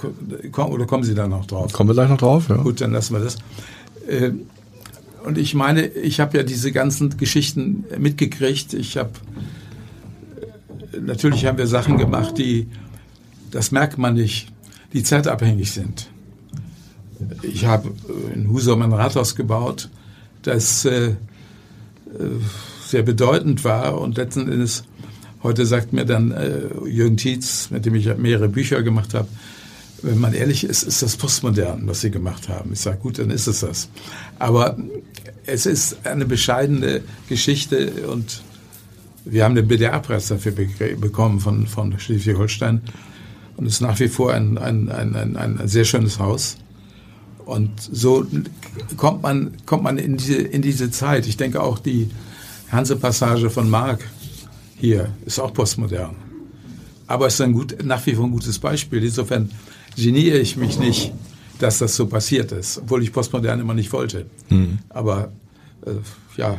[0.51, 1.71] kommen, oder kommen Sie da noch drauf?
[1.71, 2.57] Kommen wir gleich noch drauf, ja.
[2.57, 3.37] Gut, dann lassen wir das.
[4.07, 4.31] Äh,
[5.23, 8.73] und ich meine, ich habe ja diese ganzen Geschichten mitgekriegt.
[8.73, 9.11] Ich habe
[11.01, 12.67] natürlich haben wir Sachen gemacht, die
[13.51, 14.51] das merkt man nicht,
[14.93, 16.09] die zeitabhängig sind.
[17.41, 17.91] Ich habe
[18.33, 19.89] in Husum ein Rathaus gebaut,
[20.43, 21.15] das äh, äh,
[22.85, 24.83] sehr bedeutend war und letzten Endes
[25.43, 29.27] heute sagt mir dann äh, Jürgen Tietz, mit dem ich mehrere Bücher gemacht habe,
[30.01, 32.73] wenn man ehrlich ist, ist das postmodern, was sie gemacht haben.
[32.73, 33.89] Ich sage, gut, dann ist es das.
[34.37, 34.77] Aber
[35.45, 38.41] es ist eine bescheidene Geschichte und
[39.25, 42.81] wir haben den BDR-Preis dafür bekommen von, von Schleswig-Holstein.
[43.57, 46.57] Und es ist nach wie vor ein, ein, ein, ein, ein sehr schönes Haus.
[47.47, 48.27] Und so
[48.97, 51.25] kommt man, kommt man in, diese, in diese Zeit.
[51.27, 52.09] Ich denke auch die
[52.71, 54.03] Hanse-Passage von Mark
[54.75, 56.15] hier ist auch postmodern.
[57.07, 59.01] Aber es ist ein gut, nach wie vor ein gutes Beispiel.
[59.01, 59.49] Insofern
[59.95, 61.13] geniere ich mich nicht,
[61.59, 64.25] dass das so passiert ist, obwohl ich Postmodern immer nicht wollte.
[64.49, 64.79] Mhm.
[64.89, 65.31] Aber
[65.85, 65.91] äh,
[66.35, 66.57] ja.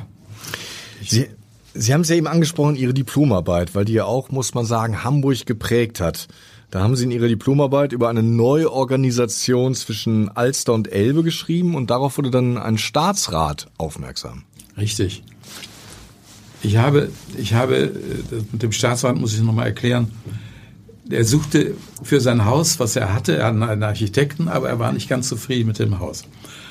[1.05, 1.29] Sie,
[1.75, 5.05] Sie haben es ja eben angesprochen, Ihre Diplomarbeit, weil die ja auch, muss man sagen,
[5.05, 6.29] Hamburg geprägt hat.
[6.71, 11.75] Da haben Sie in Ihrer Diplomarbeit über eine neue Organisation zwischen Alster und Elbe geschrieben
[11.75, 14.45] und darauf wurde dann ein Staatsrat aufmerksam.
[14.77, 15.23] Richtig.
[16.63, 17.91] Ich habe, ich habe, äh,
[18.53, 20.11] mit dem Staatsrat muss ich nochmal erklären,
[21.11, 24.93] er suchte für sein Haus, was er hatte, er hatte einen Architekten, aber er war
[24.93, 26.25] nicht ganz zufrieden mit dem Haus.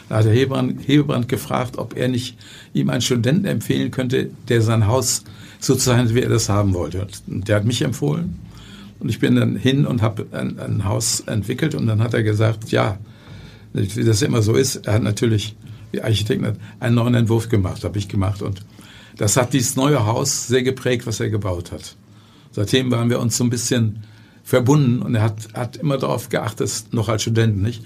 [0.10, 2.38] Da hat der Hebebrand, Hebebrand gefragt, ob er nicht
[2.74, 5.24] ihm einen Studenten empfehlen könnte, der sein Haus
[5.60, 7.08] so zeichnet, wie er das haben wollte.
[7.26, 8.40] Und der hat mich empfohlen.
[9.00, 11.76] Und ich bin dann hin und habe ein, ein, Haus entwickelt.
[11.76, 12.98] Und dann hat er gesagt, ja,
[13.74, 15.56] wie das immer so ist, er hat natürlich,
[15.92, 16.44] wie Architekt,
[16.80, 18.42] einen neuen Entwurf gemacht, habe ich gemacht.
[18.42, 18.64] Und
[19.18, 21.96] das hat dieses neue Haus sehr geprägt, was er gebaut hat.
[22.52, 24.04] Seitdem waren wir uns so ein bisschen
[24.44, 27.84] verbunden und er hat, hat immer darauf geachtet, noch als Student, nicht,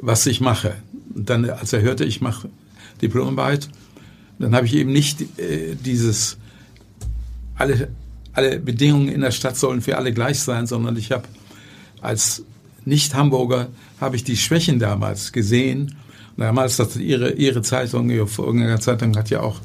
[0.00, 0.74] was ich mache.
[1.14, 2.48] Und dann, als er hörte, ich mache
[3.02, 3.68] Diplomarbeit,
[4.38, 6.38] dann habe ich eben nicht äh, dieses,
[7.56, 7.88] alle,
[8.36, 11.24] alle Bedingungen in der Stadt sollen für alle gleich sein, sondern ich habe
[12.00, 12.44] als
[12.84, 13.68] Nicht-Hamburger
[14.00, 15.96] habe ich die Schwächen damals gesehen.
[16.36, 19.60] Und damals hat ihre, ihre Zeitung, ihre Zeitung hat ja auch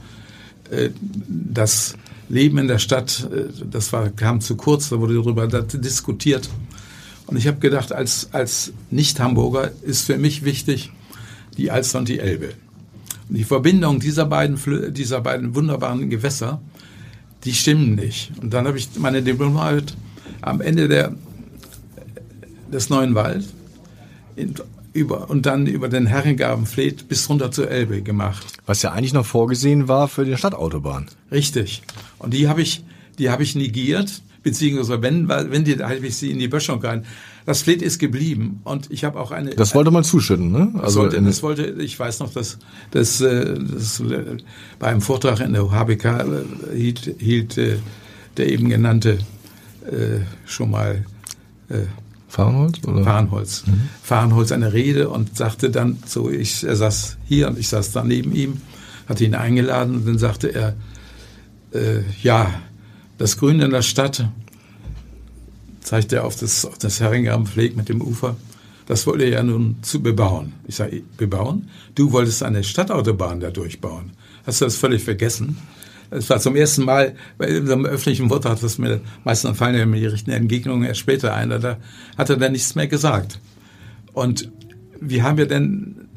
[0.72, 0.90] äh,
[1.28, 1.96] das
[2.30, 6.50] Leben in der Stadt, äh, das war, kam zu kurz, da wurde darüber diskutiert.
[7.28, 10.92] Und ich habe gedacht, als, als Nicht-Hamburger ist für mich wichtig,
[11.58, 12.54] die Alster und die Elbe.
[13.28, 14.58] Und die Verbindung dieser beiden,
[14.94, 16.62] dieser beiden wunderbaren Gewässer,
[17.43, 18.32] die stimmen nicht.
[18.41, 19.95] Und dann habe ich meine Diplomarbeit
[20.41, 21.15] am Ende der,
[22.71, 23.45] des Neuen Wald
[24.36, 24.56] in,
[24.93, 28.45] über, und dann über den Herrengabenfleet bis runter zur Elbe gemacht.
[28.65, 31.08] Was ja eigentlich noch vorgesehen war für die Stadtautobahn.
[31.32, 31.82] Richtig.
[32.19, 32.84] Und die habe ich,
[33.17, 37.06] die habe ich negiert, beziehungsweise wenn, wenn die, habe ich sie in die Böschung rein.
[37.45, 39.51] Das Fleet ist geblieben und ich habe auch eine.
[39.51, 40.71] Das wollte man zuschütten, ne?
[40.82, 42.60] Also das wollte, das wollte ich weiß noch, dass
[42.91, 44.38] das, äh, das äh,
[44.80, 49.19] bei einem Vortrag in der HBK äh, hielt, hielt der eben genannte
[50.45, 51.04] schon mal
[52.32, 52.80] Fahrenholz?
[52.88, 53.04] Oder?
[53.04, 53.63] Fahrenholz.
[53.67, 53.89] Mhm.
[54.01, 58.04] Fahrenholz eine Rede und sagte dann so, ich, er saß hier und ich saß da
[58.04, 58.62] neben ihm,
[59.08, 60.75] hatte ihn eingeladen und dann sagte er,
[61.73, 62.49] äh, ja,
[63.17, 64.30] das Grün in der Stadt,
[65.91, 68.38] zeigte er auf das, auf das Herringham-Pfleg mit dem Ufer,
[68.86, 70.54] das wollte er ja nun zu bebauen.
[70.65, 71.67] Ich sage, bebauen?
[71.95, 74.12] Du wolltest eine Stadtautobahn da durchbauen.
[74.45, 75.58] Hast du das völlig vergessen?
[76.10, 79.99] Es war zum ersten Mal bei einem öffentlichen Vortrag, was mir meistens fallen ja mir
[79.99, 81.77] die richtigen Entgegnungen erst später ein, da
[82.17, 83.41] hat er dann nichts mehr gesagt.
[84.13, 84.49] Und
[85.01, 86.08] wie haben wir denn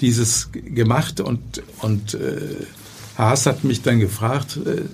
[0.00, 2.64] dieses gemacht und, und äh,
[3.18, 4.84] Haas hat mich dann gefragt, äh,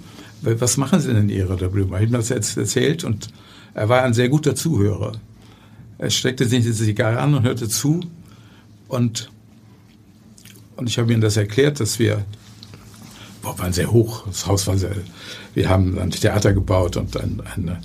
[0.42, 2.00] was machen Sie denn in Ihrer darüber?
[2.00, 3.28] Ich habe das jetzt erzählt und
[3.74, 5.12] er war ein sehr guter Zuhörer.
[5.98, 8.00] Er steckte sich die Zigarre an und hörte zu
[8.88, 9.30] und,
[10.76, 12.24] und ich habe ihm das erklärt, dass wir
[13.42, 14.26] wir waren sehr hoch.
[14.26, 14.94] Das Haus war sehr.
[15.54, 17.78] Wir haben ein Theater gebaut und ein, ein,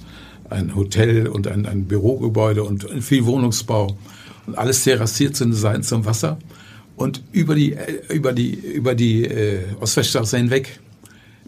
[0.49, 3.97] ein Hotel und ein, ein Bürogebäude und viel Wohnungsbau
[4.45, 5.49] und alles terrassiert zu
[5.81, 6.37] zum Wasser
[6.95, 7.75] und über die
[8.09, 10.79] über die über die äh, Ostweststraße hinweg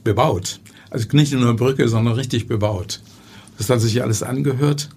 [0.04, 0.60] bebaut.
[0.89, 3.02] Also nicht nur eine Brücke, sondern richtig bebaut.
[3.58, 4.89] Das hat sich alles angehört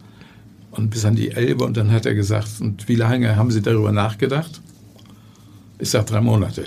[0.70, 3.62] und bis an die Elbe und dann hat er gesagt, und wie lange haben Sie
[3.62, 4.60] darüber nachgedacht?
[5.78, 6.66] Ich sage drei Monate.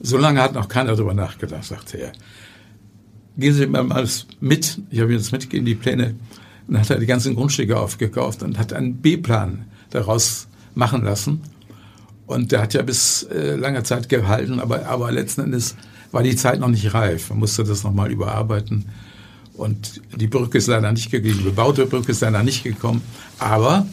[0.00, 2.12] So lange hat noch keiner darüber nachgedacht, sagte er.
[3.36, 4.06] Gehen Sie mal
[4.40, 4.80] mit.
[4.90, 6.14] Ich habe jetzt mitgegeben, die Pläne.
[6.66, 11.42] Dann hat er die ganzen Grundstücke aufgekauft und hat einen B-Plan daraus machen lassen.
[12.26, 15.76] Und der hat ja bis äh, lange Zeit gehalten, aber, aber letzten Endes
[16.10, 17.30] war die Zeit noch nicht reif.
[17.30, 18.86] Man musste das nochmal überarbeiten.
[19.56, 23.02] Und die Brücke ist leider nicht gegangen, die bebaute Brücke ist leider nicht gekommen.
[23.38, 23.86] Aber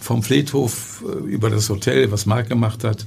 [0.00, 3.04] vom Fleethof äh, über das Hotel, was Mark gemacht hat,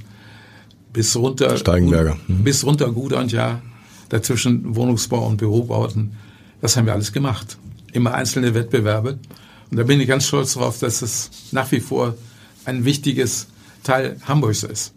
[0.92, 2.16] bis runter Steigenberger.
[2.26, 2.44] Mhm.
[2.44, 3.60] bis runter Gudern, ja,
[4.08, 6.12] dazwischen Wohnungsbau und Bürobauten.
[6.60, 7.58] Das haben wir alles gemacht.
[7.92, 9.18] Immer einzelne Wettbewerbe.
[9.70, 12.14] Und da bin ich ganz stolz darauf, dass es nach wie vor
[12.64, 13.48] ein wichtiges
[13.82, 14.92] Teil Hamburgs ist.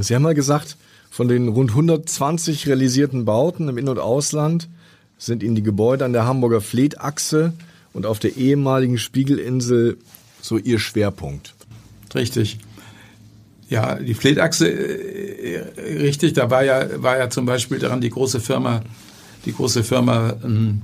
[0.00, 0.76] Sie haben mal gesagt,
[1.10, 4.68] von den rund 120 realisierten Bauten im In- und Ausland
[5.18, 7.52] sind Ihnen die Gebäude an der Hamburger Fleetachse
[7.92, 9.98] und auf der ehemaligen Spiegelinsel
[10.40, 11.54] so Ihr Schwerpunkt.
[12.14, 12.58] Richtig.
[13.68, 15.64] Ja, die Fleetachse, äh,
[15.98, 18.80] richtig, da war ja, war ja zum Beispiel daran die große Firma,
[19.44, 20.80] die große Firma ähm,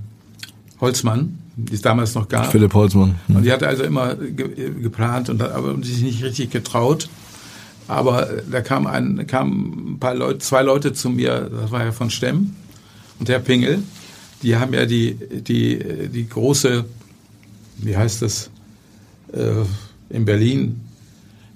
[0.81, 2.51] Holzmann, die es damals noch gab.
[2.51, 3.15] Philipp Holzmann.
[3.29, 3.37] Mhm.
[3.37, 7.09] Und die hatte also immer ge geplant und aber sich nicht richtig getraut.
[7.87, 11.93] Aber da kam ein, kam ein paar Leute, zwei Leute zu mir, das war ja
[11.93, 12.55] von Stemm
[13.19, 13.83] und der Pingel,
[14.45, 16.85] die haben ja die, die, die große,
[17.79, 18.51] wie heißt das,
[19.33, 19.65] äh,
[20.11, 20.81] in Berlin,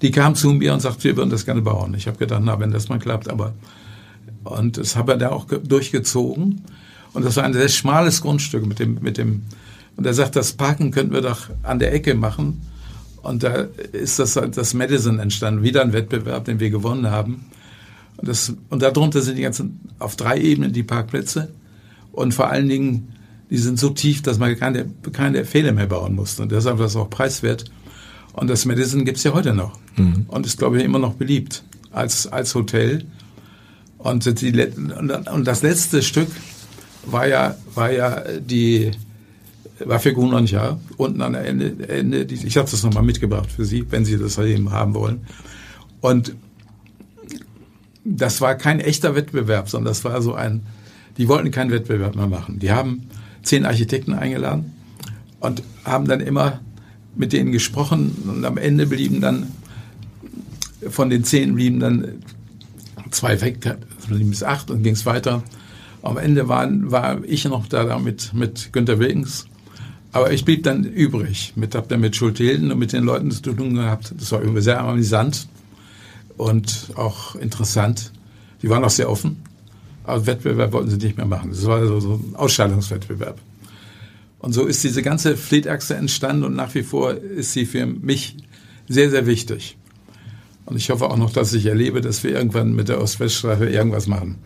[0.01, 1.93] die kam zu mir und sagte, wir würden das gerne bauen.
[1.93, 3.53] Ich habe gedacht, na, wenn das mal klappt, aber
[4.43, 6.61] und das habe er da auch durchgezogen.
[7.13, 9.43] Und das war ein sehr schmales Grundstück mit dem, mit dem,
[9.95, 12.61] und er sagt, das Parken könnten wir doch an der Ecke machen.
[13.21, 17.45] Und da ist das, das Madison entstanden, wieder ein Wettbewerb, den wir gewonnen haben.
[18.17, 21.49] Und, das, und darunter sind die ganzen, auf drei Ebenen die Parkplätze.
[22.11, 23.13] Und vor allen Dingen,
[23.49, 26.39] die sind so tief, dass man keine, keine Fehler mehr bauen muss.
[26.39, 27.65] Und deshalb ist das auch preiswert.
[28.33, 29.79] Und das Madison gibt's ja heute noch.
[29.97, 30.25] Mhm.
[30.27, 33.05] Und ist, glaube ich, immer noch beliebt als, als Hotel.
[33.97, 34.67] Und, die,
[35.33, 36.29] und das letzte Stück
[37.05, 38.91] war ja, war ja die,
[39.79, 43.85] war für Gunonja unten an der Ende, Ende ich habe das nochmal mitgebracht für Sie,
[43.89, 45.21] wenn Sie das eben haben wollen.
[46.01, 46.33] Und
[48.05, 50.61] das war kein echter Wettbewerb, sondern das war so ein,
[51.19, 52.57] die wollten keinen Wettbewerb mehr machen.
[52.59, 53.03] Die haben
[53.43, 54.73] zehn Architekten eingeladen
[55.41, 56.61] und haben dann immer
[57.15, 59.51] mit denen gesprochen und am Ende blieben dann,
[60.89, 62.23] von den zehn blieben dann
[63.11, 63.59] zwei weg,
[64.07, 65.43] blieben bis acht und ging es weiter.
[66.01, 69.45] Am Ende waren, war ich noch da mit, mit Günter Wilkens.
[70.13, 71.53] Aber ich blieb dann übrig.
[71.57, 74.13] Mit, hab dann mit Schulthilden und mit den Leuten zu tun gehabt.
[74.17, 75.49] Das war irgendwie sehr amüsant
[76.37, 78.13] und auch interessant.
[78.61, 79.48] Die waren auch sehr offen.
[80.09, 81.51] Aber Wettbewerb wollten sie nicht mehr machen.
[81.51, 83.39] Das war so, so ein Ausscheidungswettbewerb.
[84.39, 88.37] Und so ist diese ganze Fleetachse entstanden und nach wie vor ist sie für mich
[88.87, 89.77] sehr, sehr wichtig.
[90.65, 94.07] Und ich hoffe auch noch, dass ich erlebe, dass wir irgendwann mit der Ost-West-Straße irgendwas
[94.07, 94.37] machen.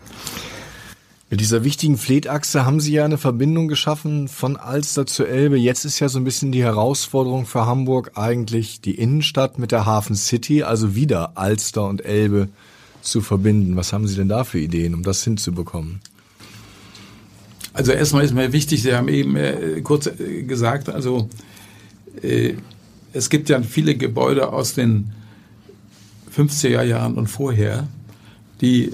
[1.30, 5.56] Mit dieser wichtigen Fleetachse haben Sie ja eine Verbindung geschaffen von Alster zu Elbe.
[5.56, 9.86] Jetzt ist ja so ein bisschen die Herausforderung für Hamburg eigentlich die Innenstadt mit der
[9.86, 12.48] Hafen City, also wieder Alster und Elbe
[13.04, 13.76] zu verbinden.
[13.76, 16.00] Was haben Sie denn da für Ideen, um das hinzubekommen?
[17.72, 21.28] Also erstmal ist mir wichtig, Sie haben eben äh, kurz äh, gesagt, also
[22.22, 22.54] äh,
[23.12, 25.12] es gibt ja viele Gebäude aus den
[26.34, 27.86] 50er Jahren und vorher,
[28.60, 28.92] die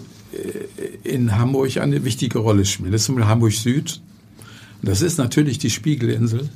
[1.03, 2.93] in Hamburg eine wichtige Rolle spielen.
[2.93, 4.01] Das ist zum Beispiel Hamburg Süd.
[4.83, 6.51] Das ist natürlich die Spiegelinsel.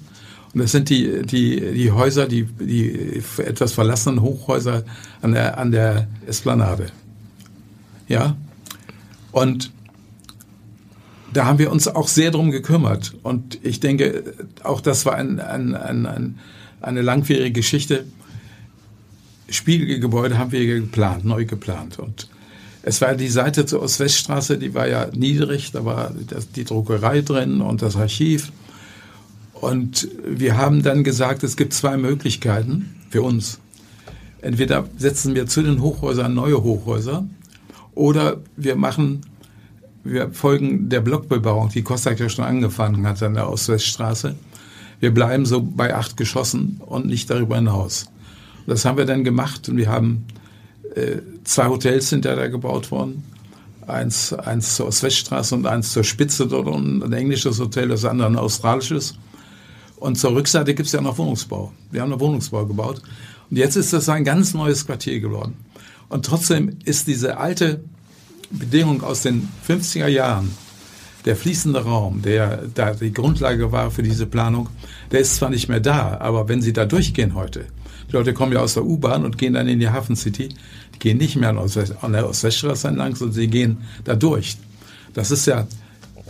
[0.53, 4.85] Und das sind die, die, die Häuser, die, die etwas verlassenen Hochhäuser
[5.23, 6.93] an der, an der Esplanade.
[8.09, 8.37] Ja.
[9.33, 9.73] Und
[11.33, 13.15] da haben wir uns auch sehr drum gekümmert.
[13.23, 16.39] Und ich denke, auch das war ein, ein, ein, ein
[16.85, 18.05] eine langwierige Geschichte.
[19.49, 21.99] Spiegelgebäude haben wir geplant, neu geplant.
[21.99, 22.29] Und
[22.83, 26.13] es war die Seite zur Ost-West-Straße, die war ja niedrig, da war
[26.55, 28.53] die Druckerei drin und das Archiv.
[29.55, 33.59] Und wir haben dann gesagt, es gibt zwei Möglichkeiten für uns.
[34.43, 37.27] Entweder setzen wir zu den Hochhäusern neue Hochhäuser
[37.95, 39.23] oder wir machen,
[40.03, 44.35] wir folgen der Blockbebauung, die Kostak ja schon angefangen hat an der Ost-West-Straße.
[45.01, 48.07] Wir bleiben so bei acht Geschossen und nicht darüber hinaus.
[48.67, 50.25] Das haben wir dann gemacht und wir haben
[50.95, 53.25] äh, zwei Hotels sind da gebaut worden.
[53.87, 58.29] Eins, eins zur Weststraße und eins zur Spitze dort unten, ein englisches Hotel, das andere
[58.29, 59.15] ein australisches.
[59.97, 61.73] Und zur Rückseite gibt es ja noch Wohnungsbau.
[61.91, 63.03] Wir haben noch Wohnungsbau gebaut.
[63.51, 65.55] Und jetzt ist das ein ganz neues Quartier geworden.
[66.09, 67.83] Und trotzdem ist diese alte
[68.51, 70.51] Bedingung aus den 50er Jahren,
[71.25, 74.69] der fließende Raum, der da die Grundlage war für diese Planung,
[75.11, 77.67] der ist zwar nicht mehr da, aber wenn Sie da durchgehen heute,
[78.09, 80.51] die Leute kommen ja aus der U-Bahn und gehen dann in die Hafen City,
[80.95, 84.57] die gehen nicht mehr an, der Ostweststraße entlang, sondern sie gehen da durch.
[85.15, 85.67] Das ist ja,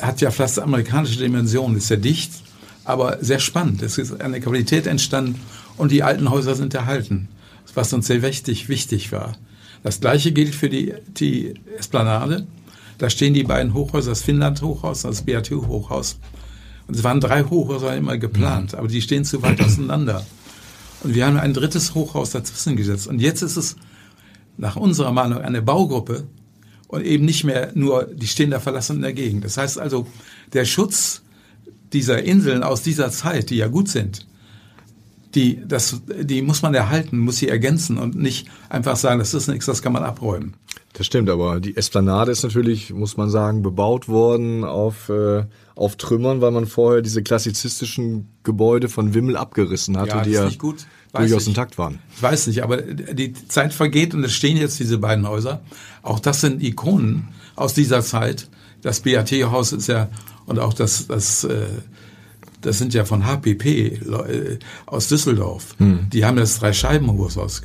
[0.01, 2.33] hat ja fast amerikanische Dimensionen, ist ja dicht,
[2.85, 3.83] aber sehr spannend.
[3.83, 5.41] Es ist eine Qualität entstanden
[5.77, 7.29] und die alten Häuser sind erhalten,
[7.75, 9.37] was uns sehr wichtig, wichtig war.
[9.85, 12.47] Das gleiche gilt für die, die Esplanade.
[12.97, 16.18] Da stehen die beiden Hochhäuser, das Finnland-Hochhaus, das BAT-Hochhaus.
[16.88, 18.79] Und es waren drei Hochhäuser immer geplant, mhm.
[18.79, 20.27] aber die stehen zu weit auseinander.
[21.03, 23.07] Und wir haben ein drittes Hochhaus dazwischen gesetzt.
[23.07, 23.77] Und jetzt ist es
[24.57, 26.25] nach unserer Meinung eine Baugruppe
[26.88, 29.44] und eben nicht mehr nur, die stehen da verlassen in der Gegend.
[29.44, 30.07] Das heißt also,
[30.55, 31.23] der Schutz
[31.92, 34.27] dieser Inseln aus dieser Zeit, die ja gut sind,
[35.35, 39.49] die, das, die muss man erhalten, muss sie ergänzen und nicht einfach sagen, das ist
[39.49, 40.55] nichts, das kann man abräumen.
[40.92, 45.44] Das stimmt, aber die Esplanade ist natürlich, muss man sagen, bebaut worden auf, äh,
[45.75, 50.51] auf Trümmern, weil man vorher diese klassizistischen Gebäude von Wimmel abgerissen hatte, ja, die ja
[51.12, 51.99] durchaus intakt waren.
[52.14, 55.62] Ich weiß nicht, aber die Zeit vergeht und es stehen jetzt diese beiden Häuser.
[56.03, 58.49] Auch das sind Ikonen aus dieser Zeit.
[58.81, 60.09] Das BAT-Haus ist ja,
[60.47, 61.66] und auch das, das, äh,
[62.64, 65.74] das sind ja von HPP äh, aus Düsseldorf.
[65.79, 66.09] Hm.
[66.12, 67.62] Die haben das Drei-Scheiben-Haus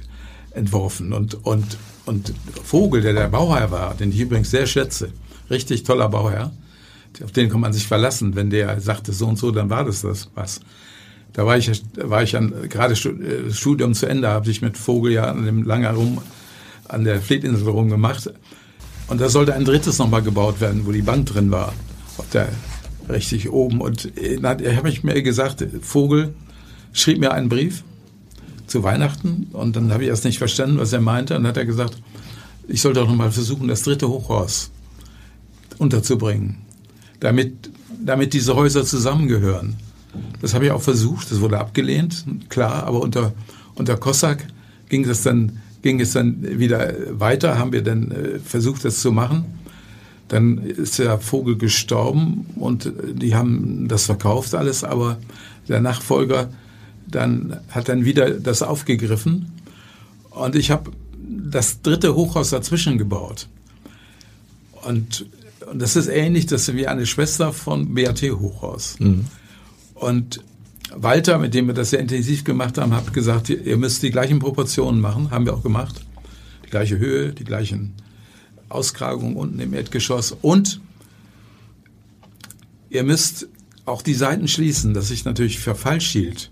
[0.52, 1.78] entworfen und, und
[2.10, 2.34] und
[2.64, 5.12] Vogel, der der Bauherr war, den ich übrigens sehr schätze,
[5.50, 6.52] richtig toller Bauherr,
[7.24, 8.36] auf den kann man sich verlassen.
[8.36, 10.60] Wenn der sagte so und so, dann war das das was.
[11.34, 15.12] Da war ich, war ich an, gerade äh, Studium zu Ende, habe ich mit Vogel
[15.12, 16.20] ja an dem Langer rum,
[16.88, 18.32] an der Fleetinsel rumgemacht.
[19.08, 21.74] Und da sollte ein drittes nochmal gebaut werden, wo die Bank drin war.
[22.18, 22.50] Auf der,
[23.10, 23.82] richtig oben.
[23.82, 26.34] Und äh, da habe ich mir gesagt, Vogel
[26.94, 27.84] schrieb mir einen Brief
[28.68, 31.36] zu Weihnachten und dann habe ich erst nicht verstanden, was er meinte.
[31.36, 31.98] Und dann hat er gesagt,
[32.68, 34.72] ich soll doch nochmal versuchen, das dritte Hochhaus
[35.80, 36.58] unterzubringen,
[37.20, 37.72] damit,
[38.04, 39.76] damit diese Häuser zusammengehören.
[40.42, 43.34] Das habe ich auch versucht, das wurde abgelehnt, klar, aber unter,
[43.76, 44.46] unter Cossack
[44.90, 49.12] ging es dann, ging es dann wieder weiter, haben wir dann äh, versucht, das zu
[49.12, 49.46] machen.
[50.30, 55.18] Dann ist der Vogel gestorben und die haben das verkauft alles, aber
[55.68, 56.50] der Nachfolger
[57.08, 59.52] dann hat dann wieder das aufgegriffen
[60.30, 63.48] und ich habe das dritte Hochhaus dazwischen gebaut.
[64.84, 65.26] Und,
[65.70, 69.00] und das ist ähnlich, das ist wie eine Schwester von BAT Hochhaus.
[69.00, 69.26] Mhm.
[69.96, 70.42] Und
[70.96, 74.40] Walter, mit dem wir das sehr intensiv gemacht haben, hat gesagt, ihr müsst die gleichen
[74.40, 76.02] Proportionen machen, haben wir auch gemacht.
[76.66, 77.94] Die gleiche Höhe, die gleichen
[78.70, 80.80] Auskragungen unten im Erdgeschoss und
[82.90, 83.48] ihr müsst
[83.86, 86.50] auch die Seiten schließen, das sich natürlich für falsch hielt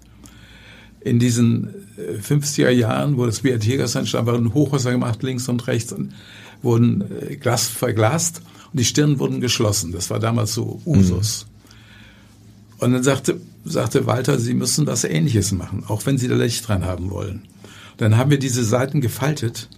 [1.08, 5.94] in diesen 50er äh, Jahren, wo das BRT entstand, waren Hochhäuser gemacht, links und rechts,
[5.94, 6.14] und
[6.62, 8.42] wurden äh, Glas verglast
[8.72, 9.92] und die Stirnen wurden geschlossen.
[9.92, 11.46] Das war damals so Usus.
[11.46, 11.52] Mhm.
[12.80, 16.68] Und dann sagte, sagte Walter, Sie müssen was Ähnliches machen, auch wenn Sie da Licht
[16.68, 17.44] dran haben wollen.
[17.98, 19.70] Dann haben wir diese Seiten gefaltet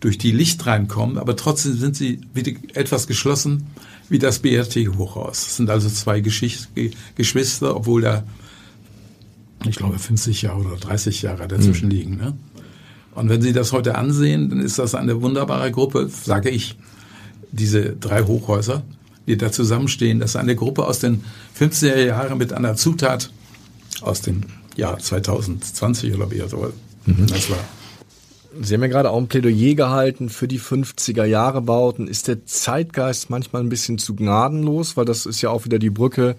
[0.00, 3.66] durch die Licht reinkommen, aber trotzdem sind sie wieder etwas geschlossen
[4.08, 5.44] wie das BRT-Hochhaus.
[5.44, 6.68] Das sind also zwei Geschicht
[7.16, 8.24] Geschwister, obwohl da,
[9.64, 11.90] ich glaube, 50 Jahre oder 30 Jahre dazwischen mhm.
[11.90, 12.16] liegen.
[12.16, 12.34] Ne?
[13.14, 16.76] Und wenn Sie das heute ansehen, dann ist das eine wunderbare Gruppe, sage ich,
[17.50, 18.82] diese drei Hochhäuser,
[19.26, 20.20] die da zusammenstehen.
[20.20, 21.24] Das ist eine Gruppe aus den
[21.58, 23.30] 50er Jahren mit einer Zutat
[24.02, 24.42] aus dem
[24.76, 26.72] Jahr 2020 oder wie so.
[27.06, 27.26] Mhm.
[27.26, 27.58] Das war
[28.60, 32.08] Sie haben ja gerade auch ein Plädoyer gehalten für die 50er Jahre Bauten.
[32.08, 34.96] Ist der Zeitgeist manchmal ein bisschen zu gnadenlos?
[34.96, 36.36] Weil das ist ja auch wieder die Brücke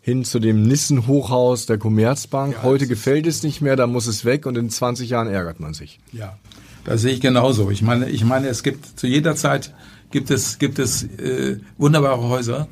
[0.00, 2.54] hin zu dem Nissen-Hochhaus der Commerzbank.
[2.54, 5.60] Ja, Heute gefällt es nicht mehr, da muss es weg und in 20 Jahren ärgert
[5.60, 6.00] man sich.
[6.12, 6.36] Ja,
[6.84, 7.70] das sehe ich genauso.
[7.70, 9.72] Ich meine, ich meine, es gibt zu jeder Zeit
[10.10, 12.66] gibt es, gibt es äh, wunderbare Häuser,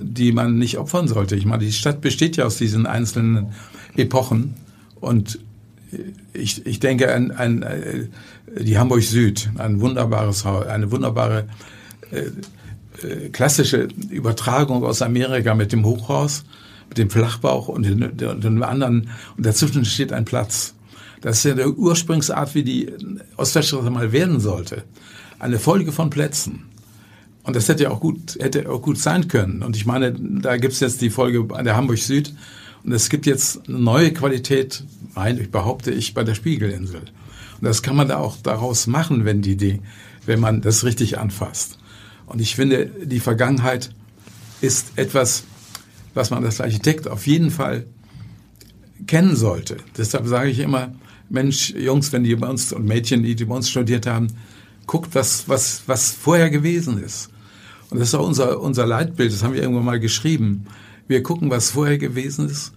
[0.00, 1.36] die man nicht opfern sollte.
[1.36, 3.52] Ich meine, die Stadt besteht ja aus diesen einzelnen
[3.96, 4.54] Epochen
[5.00, 5.38] und
[6.32, 8.08] ich, ich denke an, an äh,
[8.60, 11.48] die Hamburg Süd, ein wunderbares Haus, eine wunderbare
[12.10, 12.30] äh,
[13.06, 16.44] äh, klassische Übertragung aus Amerika mit dem Hochhaus,
[16.88, 19.10] mit dem Flachbauch und den, den anderen.
[19.36, 20.74] Und dazwischen steht ein Platz.
[21.20, 22.92] Das ist ja der Ursprungsart, wie die
[23.36, 24.84] Ostweststraße mal werden sollte.
[25.38, 26.66] Eine Folge von Plätzen.
[27.42, 29.62] Und das hätte auch gut, hätte auch gut sein können.
[29.62, 32.34] Und ich meine, da gibt's jetzt die Folge an der Hamburg Süd.
[32.84, 34.84] Und es gibt jetzt eine neue Qualität,
[35.14, 37.00] meine ich, behaupte ich, bei der Spiegelinsel.
[37.00, 39.80] Und das kann man da auch daraus machen, wenn die, die,
[40.26, 41.78] wenn man das richtig anfasst.
[42.26, 43.90] Und ich finde, die Vergangenheit
[44.60, 45.44] ist etwas,
[46.14, 47.86] was man als Architekt auf jeden Fall
[49.06, 49.76] kennen sollte.
[49.96, 50.94] Deshalb sage ich immer,
[51.28, 54.28] Mensch, Jungs, wenn die bei uns und Mädchen, die, die bei uns studiert haben,
[54.86, 57.30] guckt, was, was, was vorher gewesen ist.
[57.90, 60.66] Und das ist auch unser, unser Leitbild, das haben wir irgendwann mal geschrieben.
[61.06, 62.72] Wir gucken, was vorher gewesen ist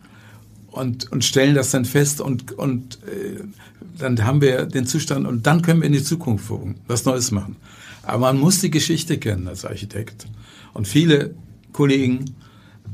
[0.78, 3.43] und, und stellen das dann fest und, und äh,
[3.97, 7.32] dann haben wir den Zustand und dann können wir in die Zukunft gucken, was Neues
[7.32, 7.55] machen.
[8.03, 10.28] Aber man muss die Geschichte kennen als Architekt.
[10.73, 11.34] Und viele
[11.73, 12.36] Kollegen,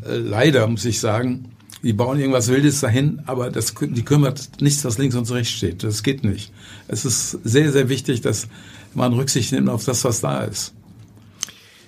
[0.05, 1.49] äh, leider muss ich sagen,
[1.83, 5.83] die bauen irgendwas Wildes dahin, aber das, die kümmert nichts, was links und rechts steht.
[5.83, 6.51] Das geht nicht.
[6.87, 8.47] Es ist sehr, sehr wichtig, dass
[8.93, 10.73] man Rücksicht nimmt auf das, was da ist.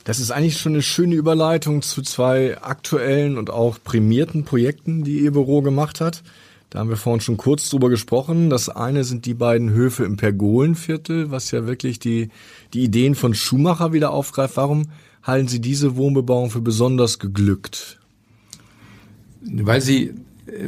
[0.06, 5.20] Das ist eigentlich schon eine schöne Überleitung zu zwei aktuellen und auch prämierten Projekten, die
[5.20, 6.22] Ihr Büro gemacht hat.
[6.70, 8.52] Da haben wir vorhin schon kurz drüber gesprochen.
[8.52, 12.30] Das eine sind die beiden Höfe im Pergolenviertel, was ja wirklich die,
[12.74, 14.58] die Ideen von Schumacher wieder aufgreift.
[14.58, 14.84] Warum
[15.24, 17.98] halten Sie diese Wohnbebauung für besonders geglückt?
[19.42, 20.14] Weil sie,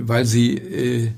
[0.01, 1.11] weil sie äh,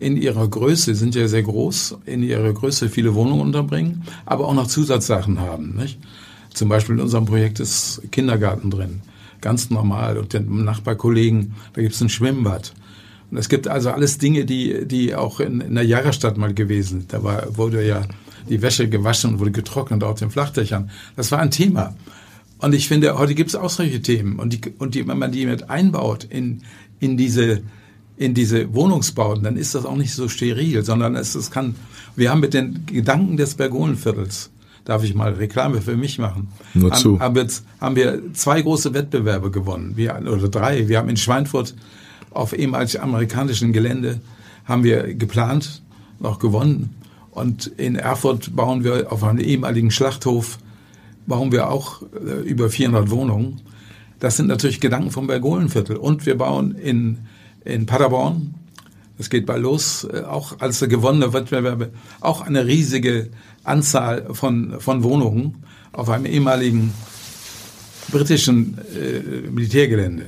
[0.00, 4.54] in ihrer Größe, sind ja sehr groß, in ihrer Größe viele Wohnungen unterbringen, aber auch
[4.54, 5.76] noch Zusatzsachen haben.
[5.76, 6.00] Nicht?
[6.54, 9.02] Zum Beispiel in unserem Projekt ist Kindergarten drin.
[9.40, 10.18] Ganz normal.
[10.18, 12.72] Und den Nachbarkollegen, da gibt es ein Schwimmbad.
[13.30, 17.00] Und es gibt also alles Dinge, die, die auch in, in der Jahrestadt mal gewesen
[17.00, 17.12] sind.
[17.12, 18.02] Da war, wurde ja
[18.48, 20.90] die Wäsche gewaschen und wurde getrocknet auf den Flachdächern.
[21.16, 21.94] Das war ein Thema.
[22.58, 24.38] Und ich finde, heute gibt es auch solche Themen.
[24.38, 26.62] Und, die, und die, wenn man die mit einbaut in,
[27.00, 27.62] in diese
[28.16, 31.74] in diese Wohnungsbauten, dann ist das auch nicht so steril, sondern es, es kann,
[32.14, 34.50] wir haben mit den Gedanken des Bergolenviertels
[34.84, 36.48] darf ich mal Reklame für mich machen.
[36.74, 37.20] Nur haben, zu.
[37.20, 37.46] Haben wir,
[37.80, 40.88] haben wir zwei große Wettbewerbe gewonnen, wir, oder drei.
[40.88, 41.74] Wir haben in Schweinfurt
[42.30, 44.20] auf ehemals amerikanischen Gelände
[44.64, 45.82] haben wir geplant,
[46.18, 46.94] noch gewonnen.
[47.30, 50.58] Und in Erfurt bauen wir auf einem ehemaligen Schlachthof,
[51.26, 53.60] bauen wir auch äh, über 400 Wohnungen.
[54.20, 55.96] Das sind natürlich Gedanken vom Bergolenviertel.
[55.96, 57.18] Und wir bauen in,
[57.64, 58.54] in Paderborn,
[59.18, 63.30] das geht bald los, äh, auch als gewonnene Wettbewerbe, auch eine riesige
[63.64, 66.92] Anzahl von, von Wohnungen auf einem ehemaligen
[68.10, 70.26] britischen äh, Militärgelände.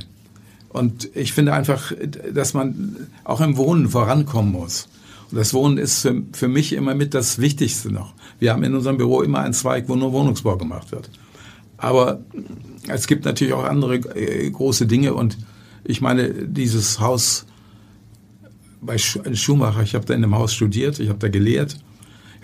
[0.68, 1.92] Und ich finde einfach,
[2.32, 4.88] dass man auch im Wohnen vorankommen muss.
[5.30, 8.14] Und das Wohnen ist für, für mich immer mit das Wichtigste noch.
[8.40, 11.10] Wir haben in unserem Büro immer einen Zweig, wo nur Wohnungsbau gemacht wird.
[11.76, 12.20] Aber
[12.88, 15.38] es gibt natürlich auch andere äh, große Dinge und
[15.84, 17.46] ich meine, dieses Haus
[18.80, 21.83] bei Schumacher, ich habe da in dem Haus studiert, ich habe da gelehrt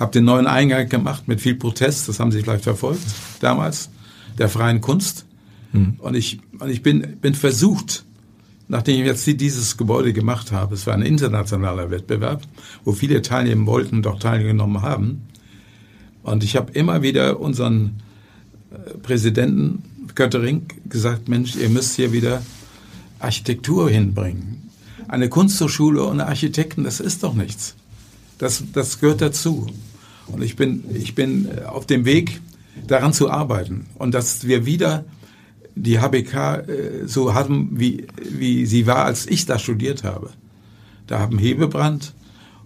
[0.00, 3.04] habe den neuen Eingang gemacht mit viel Protest, das haben Sie vielleicht verfolgt
[3.40, 3.90] damals,
[4.38, 5.26] der freien Kunst.
[5.72, 5.94] Mhm.
[5.98, 8.04] Und ich, und ich bin, bin versucht,
[8.68, 12.42] nachdem ich jetzt dieses Gebäude gemacht habe, es war ein internationaler Wettbewerb,
[12.84, 15.22] wo viele teilnehmen wollten und auch teilgenommen haben.
[16.22, 18.00] Und ich habe immer wieder unseren
[18.70, 19.82] äh, Präsidenten
[20.14, 22.42] Köttering gesagt, Mensch, ihr müsst hier wieder
[23.18, 24.70] Architektur hinbringen.
[25.08, 27.74] Eine Kunsthochschule ohne Architekten, das ist doch nichts.
[28.38, 29.66] Das, das gehört dazu.
[30.32, 32.40] Und ich bin, ich bin auf dem Weg,
[32.86, 33.86] daran zu arbeiten.
[33.96, 35.04] Und dass wir wieder
[35.74, 40.30] die HBK äh, so haben, wie, wie sie war, als ich da studiert habe.
[41.06, 42.14] Da haben Hebebrand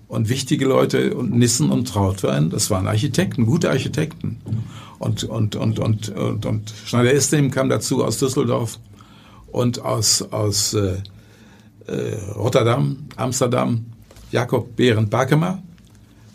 [0.07, 4.39] Und wichtige Leute und Nissen und Trautwein, das waren Architekten, gute Architekten.
[4.99, 8.79] Und, und, und, und, und, und Schneider-Estem kam dazu aus Düsseldorf
[9.51, 10.99] und aus, aus äh,
[11.87, 13.87] äh, Rotterdam, Amsterdam,
[14.31, 15.63] Jakob Behrend Bakemer.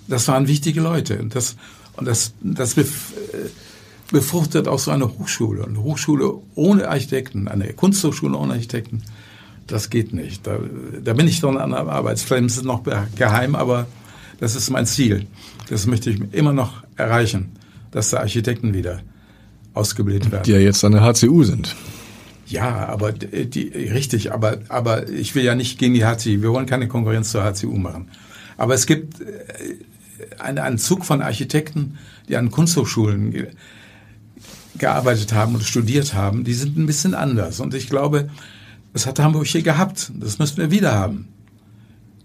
[0.09, 1.19] Das waren wichtige Leute.
[1.19, 1.55] Und das,
[1.95, 2.85] und das, das äh,
[4.11, 5.65] befruchtet auch so eine Hochschule.
[5.65, 9.03] Eine Hochschule ohne Architekten, eine Kunsthochschule ohne Architekten,
[9.67, 10.45] das geht nicht.
[10.47, 10.57] Da,
[11.03, 12.83] da bin ich dann an der Arbeitsplatz, ist noch
[13.15, 13.87] geheim, aber
[14.39, 15.27] das ist mein Ziel.
[15.69, 17.51] Das möchte ich immer noch erreichen,
[17.91, 19.01] dass da Architekten wieder
[19.73, 20.43] ausgebildet werden.
[20.43, 21.75] Die ja jetzt an der HCU sind.
[22.47, 26.65] Ja, aber die, richtig, aber, aber ich will ja nicht gegen die HCU, wir wollen
[26.65, 28.09] keine Konkurrenz zur HCU machen.
[28.57, 29.21] Aber es gibt
[30.39, 31.97] einen, einen Zug von Architekten,
[32.27, 33.47] die an Kunsthochschulen ge
[34.77, 37.59] gearbeitet haben und studiert haben, die sind ein bisschen anders.
[37.59, 38.29] Und ich glaube,
[38.93, 40.11] das hat Hamburg hier gehabt.
[40.17, 41.27] Das müssen wir wieder haben.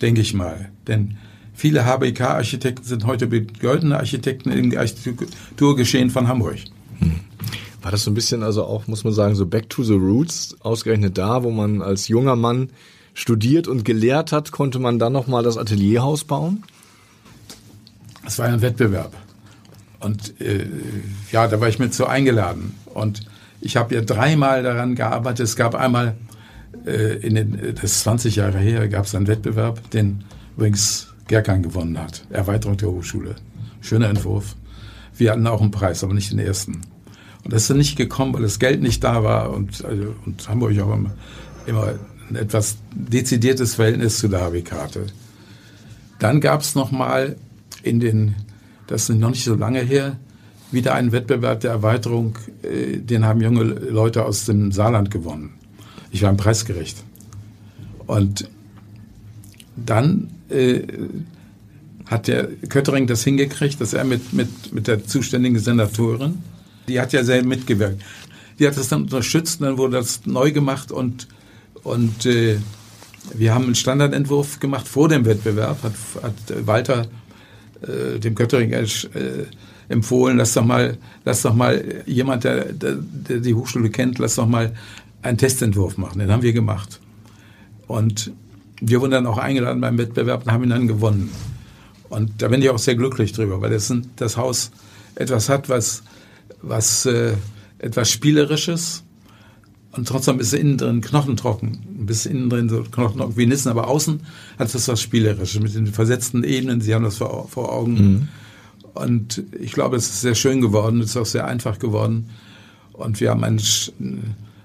[0.01, 0.71] Denke ich mal.
[0.87, 1.17] Denn
[1.53, 3.29] viele HBK-Architekten sind heute
[3.61, 6.59] goldene Architekten im Architekturgeschehen von Hamburg.
[7.01, 7.21] Hm.
[7.83, 10.57] War das so ein bisschen also auch, muss man sagen, so back to the roots,
[10.61, 12.71] ausgerechnet da, wo man als junger Mann
[13.13, 16.65] studiert und gelehrt hat, konnte man dann nochmal das Atelierhaus bauen?
[18.27, 19.13] Es war ein Wettbewerb.
[20.01, 20.67] Und äh,
[21.33, 22.75] ja, da war ich mit so eingeladen.
[22.93, 23.23] Und
[23.61, 25.45] ich habe ja dreimal daran gearbeitet.
[25.45, 26.15] Es gab einmal,
[26.87, 30.25] äh, in den, das ist 20 Jahre her, gab es einen Wettbewerb, den
[30.57, 32.27] übrigens Gerkan gewonnen hat.
[32.31, 33.37] Erweiterung der Hochschule.
[33.81, 34.57] Schöner Entwurf.
[35.17, 36.83] Wir hatten auch einen Preis, aber nicht den ersten.
[37.45, 40.79] Und das ist nicht gekommen, weil das Geld nicht da war und, also, und Hamburg
[40.81, 41.13] auch immer,
[41.67, 41.95] immer
[42.29, 45.07] ein etwas dezidiertes Verhältnis zu der HB-Karte.
[46.19, 47.37] Dann gab es nochmal
[47.85, 48.35] in den,
[48.87, 50.17] das ist noch nicht so lange her,
[50.71, 55.55] wieder einen Wettbewerb der Erweiterung, äh, den haben junge Leute aus dem Saarland gewonnen.
[56.11, 57.03] Ich war im Preisgericht.
[58.07, 58.49] Und
[59.77, 60.83] dann äh,
[62.07, 66.43] hat der Köttering das hingekriegt, dass er mit, mit, mit der zuständigen Senatorin
[66.89, 68.03] die hat ja sehr mitgewirkt.
[68.59, 71.27] Die hat das dann unterstützt und dann wurde das neu gemacht und,
[71.83, 72.59] und äh,
[73.33, 77.07] wir haben einen Standardentwurf gemacht vor dem Wettbewerb, hat, hat Walter
[77.87, 78.87] äh, dem Göttering äh,
[79.89, 84.37] empfohlen, lass doch mal, lass doch mal jemand, der, der, der die Hochschule kennt, lass
[84.37, 84.75] doch mal
[85.23, 86.19] einen Testentwurf machen.
[86.19, 87.01] Den haben wir gemacht.
[87.87, 88.33] Und
[88.81, 91.31] wir wurden dann auch eingeladen beim Wettbewerb und haben ihn dann gewonnen.
[92.09, 94.71] Und da bin ich auch sehr glücklich drüber, weil das, das Haus
[95.17, 96.03] etwas hat, was
[96.69, 97.35] was äh,
[97.79, 99.04] etwas Spielerisches
[99.97, 101.79] und trotzdem ist es innen drin knochentrocken.
[101.99, 104.21] Ein bisschen innen drin so knochentrocken wie Nissen, aber außen
[104.59, 106.81] hat es was Spielerisches mit den versetzten Ebenen.
[106.81, 107.95] Sie haben das vor, vor Augen.
[107.95, 108.29] Mhm.
[108.95, 112.31] Und ich glaube, es ist sehr schön geworden, es ist auch sehr einfach geworden.
[112.93, 113.61] Und wir haben, einen,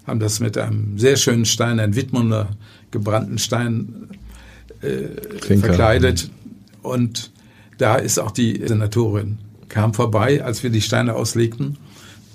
[0.06, 2.50] haben das mit einem sehr schönen Stein, einem Wittmunder
[2.92, 4.10] gebrannten Stein
[4.82, 5.08] äh,
[5.40, 6.30] verkleidet.
[6.82, 7.32] Und
[7.78, 11.78] da ist auch die Senatorin, kam vorbei, als wir die Steine auslegten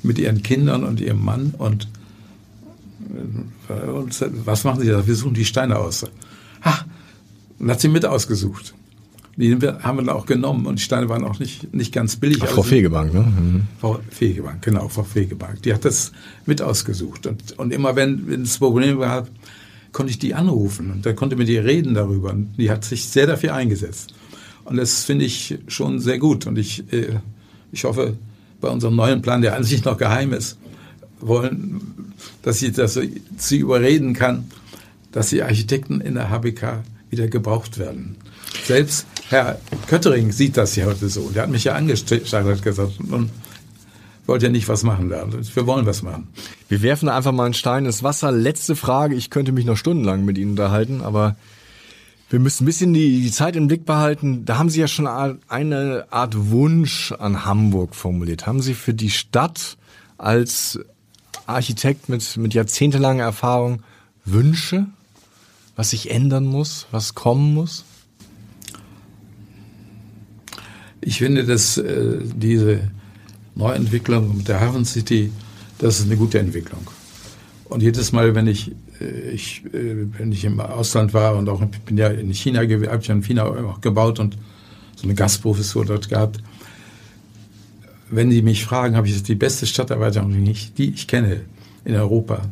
[0.03, 1.89] mit ihren Kindern und ihrem Mann und,
[3.69, 5.07] und was machen Sie da?
[5.07, 6.05] Wir suchen die Steine aus.
[6.65, 6.85] Ha,
[7.59, 8.75] und hat sie mit ausgesucht.
[9.37, 12.39] Die haben wir dann auch genommen und die Steine waren auch nicht, nicht ganz billig.
[12.43, 13.21] Ach, Frau also, Fegebank, ne?
[13.21, 13.63] Mhm.
[13.81, 15.63] Frau Fegebank, genau, Frau Fegebank.
[15.63, 16.13] Die hat das
[16.47, 17.27] mit ausgesucht.
[17.27, 19.29] Und, und immer wenn, wenn es Probleme gab,
[19.91, 22.31] konnte ich die anrufen und da konnte mit ihr reden darüber.
[22.31, 24.15] Und die hat sich sehr dafür eingesetzt.
[24.65, 26.47] Und das finde ich schon sehr gut.
[26.47, 27.19] Und ich, äh,
[27.73, 28.17] ich hoffe,
[28.61, 30.59] bei unserem neuen Plan, der an sich noch geheim ist,
[31.21, 32.99] wollen, dass sie das
[33.37, 34.51] sie überreden kann,
[35.13, 38.17] dass die Architekten in der HBK wieder gebraucht werden.
[38.65, 39.59] Selbst Herr
[39.89, 41.31] Köttering sieht das ja heute so.
[41.31, 43.31] Der hat mich ja angestellt und gesagt, nun
[44.27, 45.27] wollt ihr nicht was machen da.
[45.31, 46.29] Wir wollen was machen.
[46.69, 48.33] Wir werfen einfach mal einen Stein ins Wasser.
[48.33, 49.15] Letzte Frage.
[49.15, 51.37] Ich könnte mich noch stundenlang mit Ihnen unterhalten, aber
[52.31, 54.45] wir müssen ein bisschen die, die Zeit im Blick behalten.
[54.45, 58.47] Da haben Sie ja schon eine Art Wunsch an Hamburg formuliert.
[58.47, 59.77] Haben Sie für die Stadt
[60.17, 60.81] als
[61.47, 63.83] Architekt mit, mit jahrzehntelanger Erfahrung
[64.25, 64.87] Wünsche,
[65.77, 67.85] was sich ändern muss, was kommen muss?
[71.01, 72.91] Ich finde, dass äh, diese
[73.55, 75.31] Neuentwicklung mit der Hafen City,
[75.79, 76.87] das ist eine gute Entwicklung.
[77.67, 81.65] Und jedes Mal, wenn ich äh, ich, äh, wenn ich im Ausland war und auch
[81.87, 84.37] bin ja in China, habe ich in China gebaut und
[84.97, 86.39] so eine Gastprofessur dort gehabt.
[88.11, 90.33] Wenn die mich fragen, habe ich die beste Stadterweiterung,
[90.77, 91.41] die ich kenne
[91.85, 92.43] in Europa,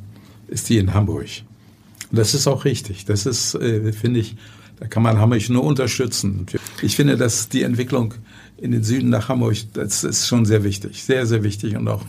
[0.49, 1.29] ist die in Hamburg.
[2.11, 3.05] Und das ist auch richtig.
[3.05, 4.37] Das ist, äh, finde ich,
[4.81, 6.47] da kann man Hamburg nur unterstützen.
[6.83, 8.15] Ich finde, dass die Entwicklung
[8.57, 12.05] in den Süden nach Hamburg, das ist schon sehr wichtig, sehr, sehr wichtig und auch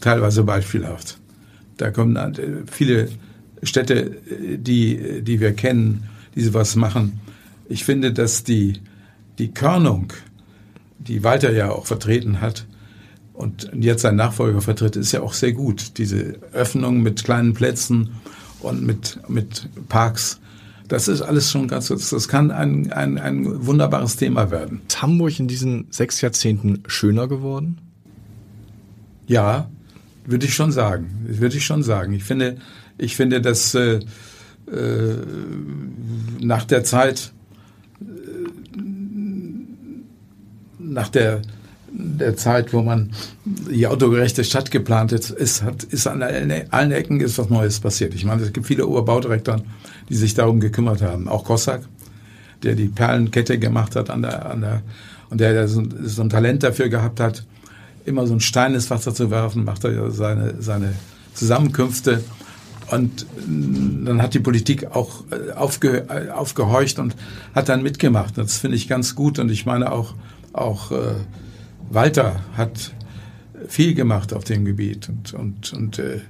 [0.00, 1.18] teilweise beispielhaft.
[1.76, 3.08] Da kommen viele
[3.62, 4.16] Städte,
[4.56, 7.20] die, die wir kennen, die sowas machen.
[7.68, 8.80] Ich finde, dass die
[9.38, 10.12] die Körnung,
[10.98, 12.66] die Walter ja auch vertreten hat
[13.36, 15.98] und jetzt sein Nachfolger vertritt, ist ja auch sehr gut.
[15.98, 18.10] Diese Öffnung mit kleinen Plätzen
[18.60, 20.40] und mit, mit Parks,
[20.88, 24.82] das ist alles schon ganz, das kann ein, ein, ein wunderbares Thema werden.
[24.86, 27.78] Ist Hamburg in diesen sechs Jahrzehnten schöner geworden?
[29.26, 29.68] Ja,
[30.24, 31.10] würde ich schon sagen.
[31.26, 32.12] Würde ich schon sagen.
[32.12, 32.56] Ich finde,
[32.98, 34.00] ich finde, dass äh,
[34.72, 35.16] äh,
[36.40, 37.32] nach der Zeit,
[38.00, 38.04] äh,
[40.78, 41.42] nach der
[41.98, 43.12] der Zeit, wo man
[43.44, 48.14] die autogerechte Stadt geplant hat, ist, hat, ist an allen Ecken ist was Neues passiert.
[48.14, 49.62] Ich meine, es gibt viele Oberbaudirektoren,
[50.08, 51.26] die sich darum gekümmert haben.
[51.28, 51.82] Auch Kossack,
[52.62, 54.82] der die Perlenkette gemacht hat an der, an der,
[55.30, 57.44] und der, der so, so ein Talent dafür gehabt hat,
[58.04, 60.94] immer so ein Stein ins Wasser zu werfen, macht er seine, seine
[61.34, 62.22] Zusammenkünfte.
[62.90, 63.26] Und
[64.04, 67.16] dann hat die Politik auch äh, aufge, äh, aufgehorcht und
[67.54, 68.38] hat dann mitgemacht.
[68.38, 69.40] Das finde ich ganz gut.
[69.40, 70.14] Und ich meine auch,
[70.52, 71.14] auch äh,
[71.90, 72.92] Walter hat
[73.68, 76.20] viel gemacht auf dem Gebiet und, und, und, äh,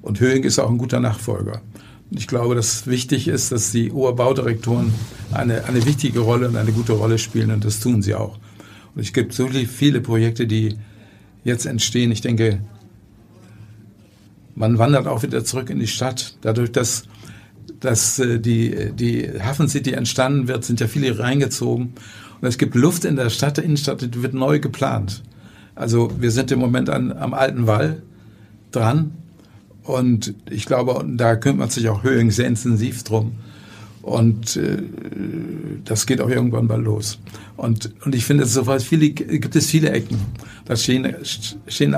[0.00, 1.60] und Höhing ist auch ein guter Nachfolger.
[2.10, 4.92] Ich glaube, dass wichtig ist, dass die Oberbaudirektoren
[5.32, 8.38] eine, eine wichtige Rolle und eine gute Rolle spielen und das tun sie auch.
[8.94, 10.76] Und es gibt so viele Projekte, die
[11.44, 12.12] jetzt entstehen.
[12.12, 12.60] Ich denke,
[14.54, 16.36] man wandert auch wieder zurück in die Stadt.
[16.42, 17.04] Dadurch, dass,
[17.80, 21.94] dass äh, die, die Hafen City entstanden wird, sind ja viele reingezogen.
[22.42, 25.22] Und es gibt Luft in der Stadt, der Innenstadt, die wird neu geplant.
[25.76, 28.02] Also wir sind im Moment an, am alten Wall
[28.72, 29.12] dran.
[29.84, 33.32] Und ich glaube, da kümmert sich auch Höhing sehr intensiv drum.
[34.02, 34.82] Und äh,
[35.84, 37.20] das geht auch irgendwann mal los.
[37.56, 40.18] Und, und ich finde, so viele, gibt es viele Ecken.
[40.64, 41.14] Da stehen,
[41.68, 41.96] stehen,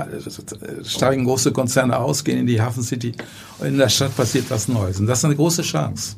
[0.83, 3.13] steigen große Konzerne aus, gehen in die Hafen City
[3.57, 4.99] und in der Stadt passiert was Neues.
[4.99, 6.17] Und das ist eine große Chance.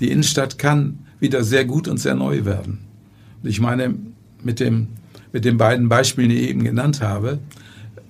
[0.00, 2.93] Die Innenstadt kann wieder sehr gut und sehr neu werden.
[3.44, 3.94] Ich meine,
[4.42, 4.88] mit, dem,
[5.32, 7.38] mit den beiden Beispielen, die ich eben genannt habe,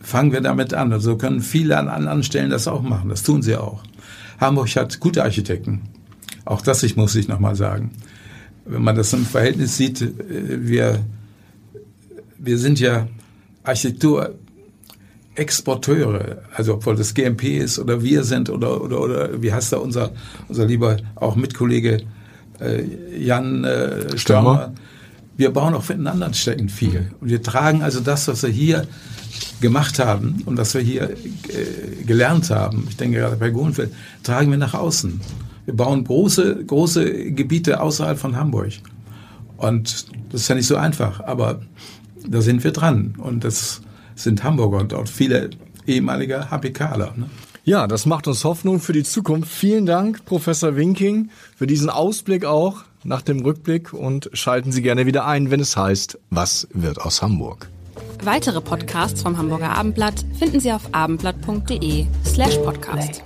[0.01, 0.93] fangen wir damit an.
[0.93, 3.09] Also können viele an anderen Stellen das auch machen.
[3.09, 3.83] Das tun sie auch.
[4.41, 5.83] Hamburg hat gute Architekten.
[6.45, 7.91] Auch das ich muss ich nochmal sagen.
[8.65, 10.13] Wenn man das im Verhältnis sieht, äh,
[10.67, 11.05] wir,
[12.39, 13.09] wir sind ja
[13.63, 14.35] Architektur
[15.37, 19.79] Exporteure, also obwohl das GMP ist oder wir sind oder, oder, oder wie heißt da
[19.79, 20.13] unser,
[20.49, 22.03] unser lieber auch Mitkollege
[22.61, 22.85] äh,
[23.19, 24.75] Jan äh, Stürmer.
[25.37, 27.11] Wir bauen auch für den anderen Städten viel.
[27.21, 28.87] Und wir tragen also das, was wir hier
[29.61, 34.51] gemacht haben und was wir hier äh, gelernt haben, ich denke gerade bei Gohenfeld, tragen
[34.51, 35.21] wir nach außen.
[35.65, 38.73] Wir bauen große, große Gebiete außerhalb von Hamburg.
[39.57, 41.63] Und das ist ja nicht so einfach, aber
[42.29, 43.15] da sind wir dran.
[43.19, 43.81] Und das
[44.15, 45.51] sind Hamburger und auch viele
[45.87, 47.15] ehemalige HPKler.
[47.17, 47.31] Ne?
[47.65, 49.51] Ja, das macht uns Hoffnung für die Zukunft.
[49.51, 55.07] Vielen Dank, Professor Winking, für diesen Ausblick auch nach dem Rückblick und schalten Sie gerne
[55.07, 57.69] wieder ein, wenn es heißt, was wird aus Hamburg?
[58.23, 63.23] Weitere Podcasts vom Hamburger Abendblatt finden Sie auf abendblatt.de slash podcast.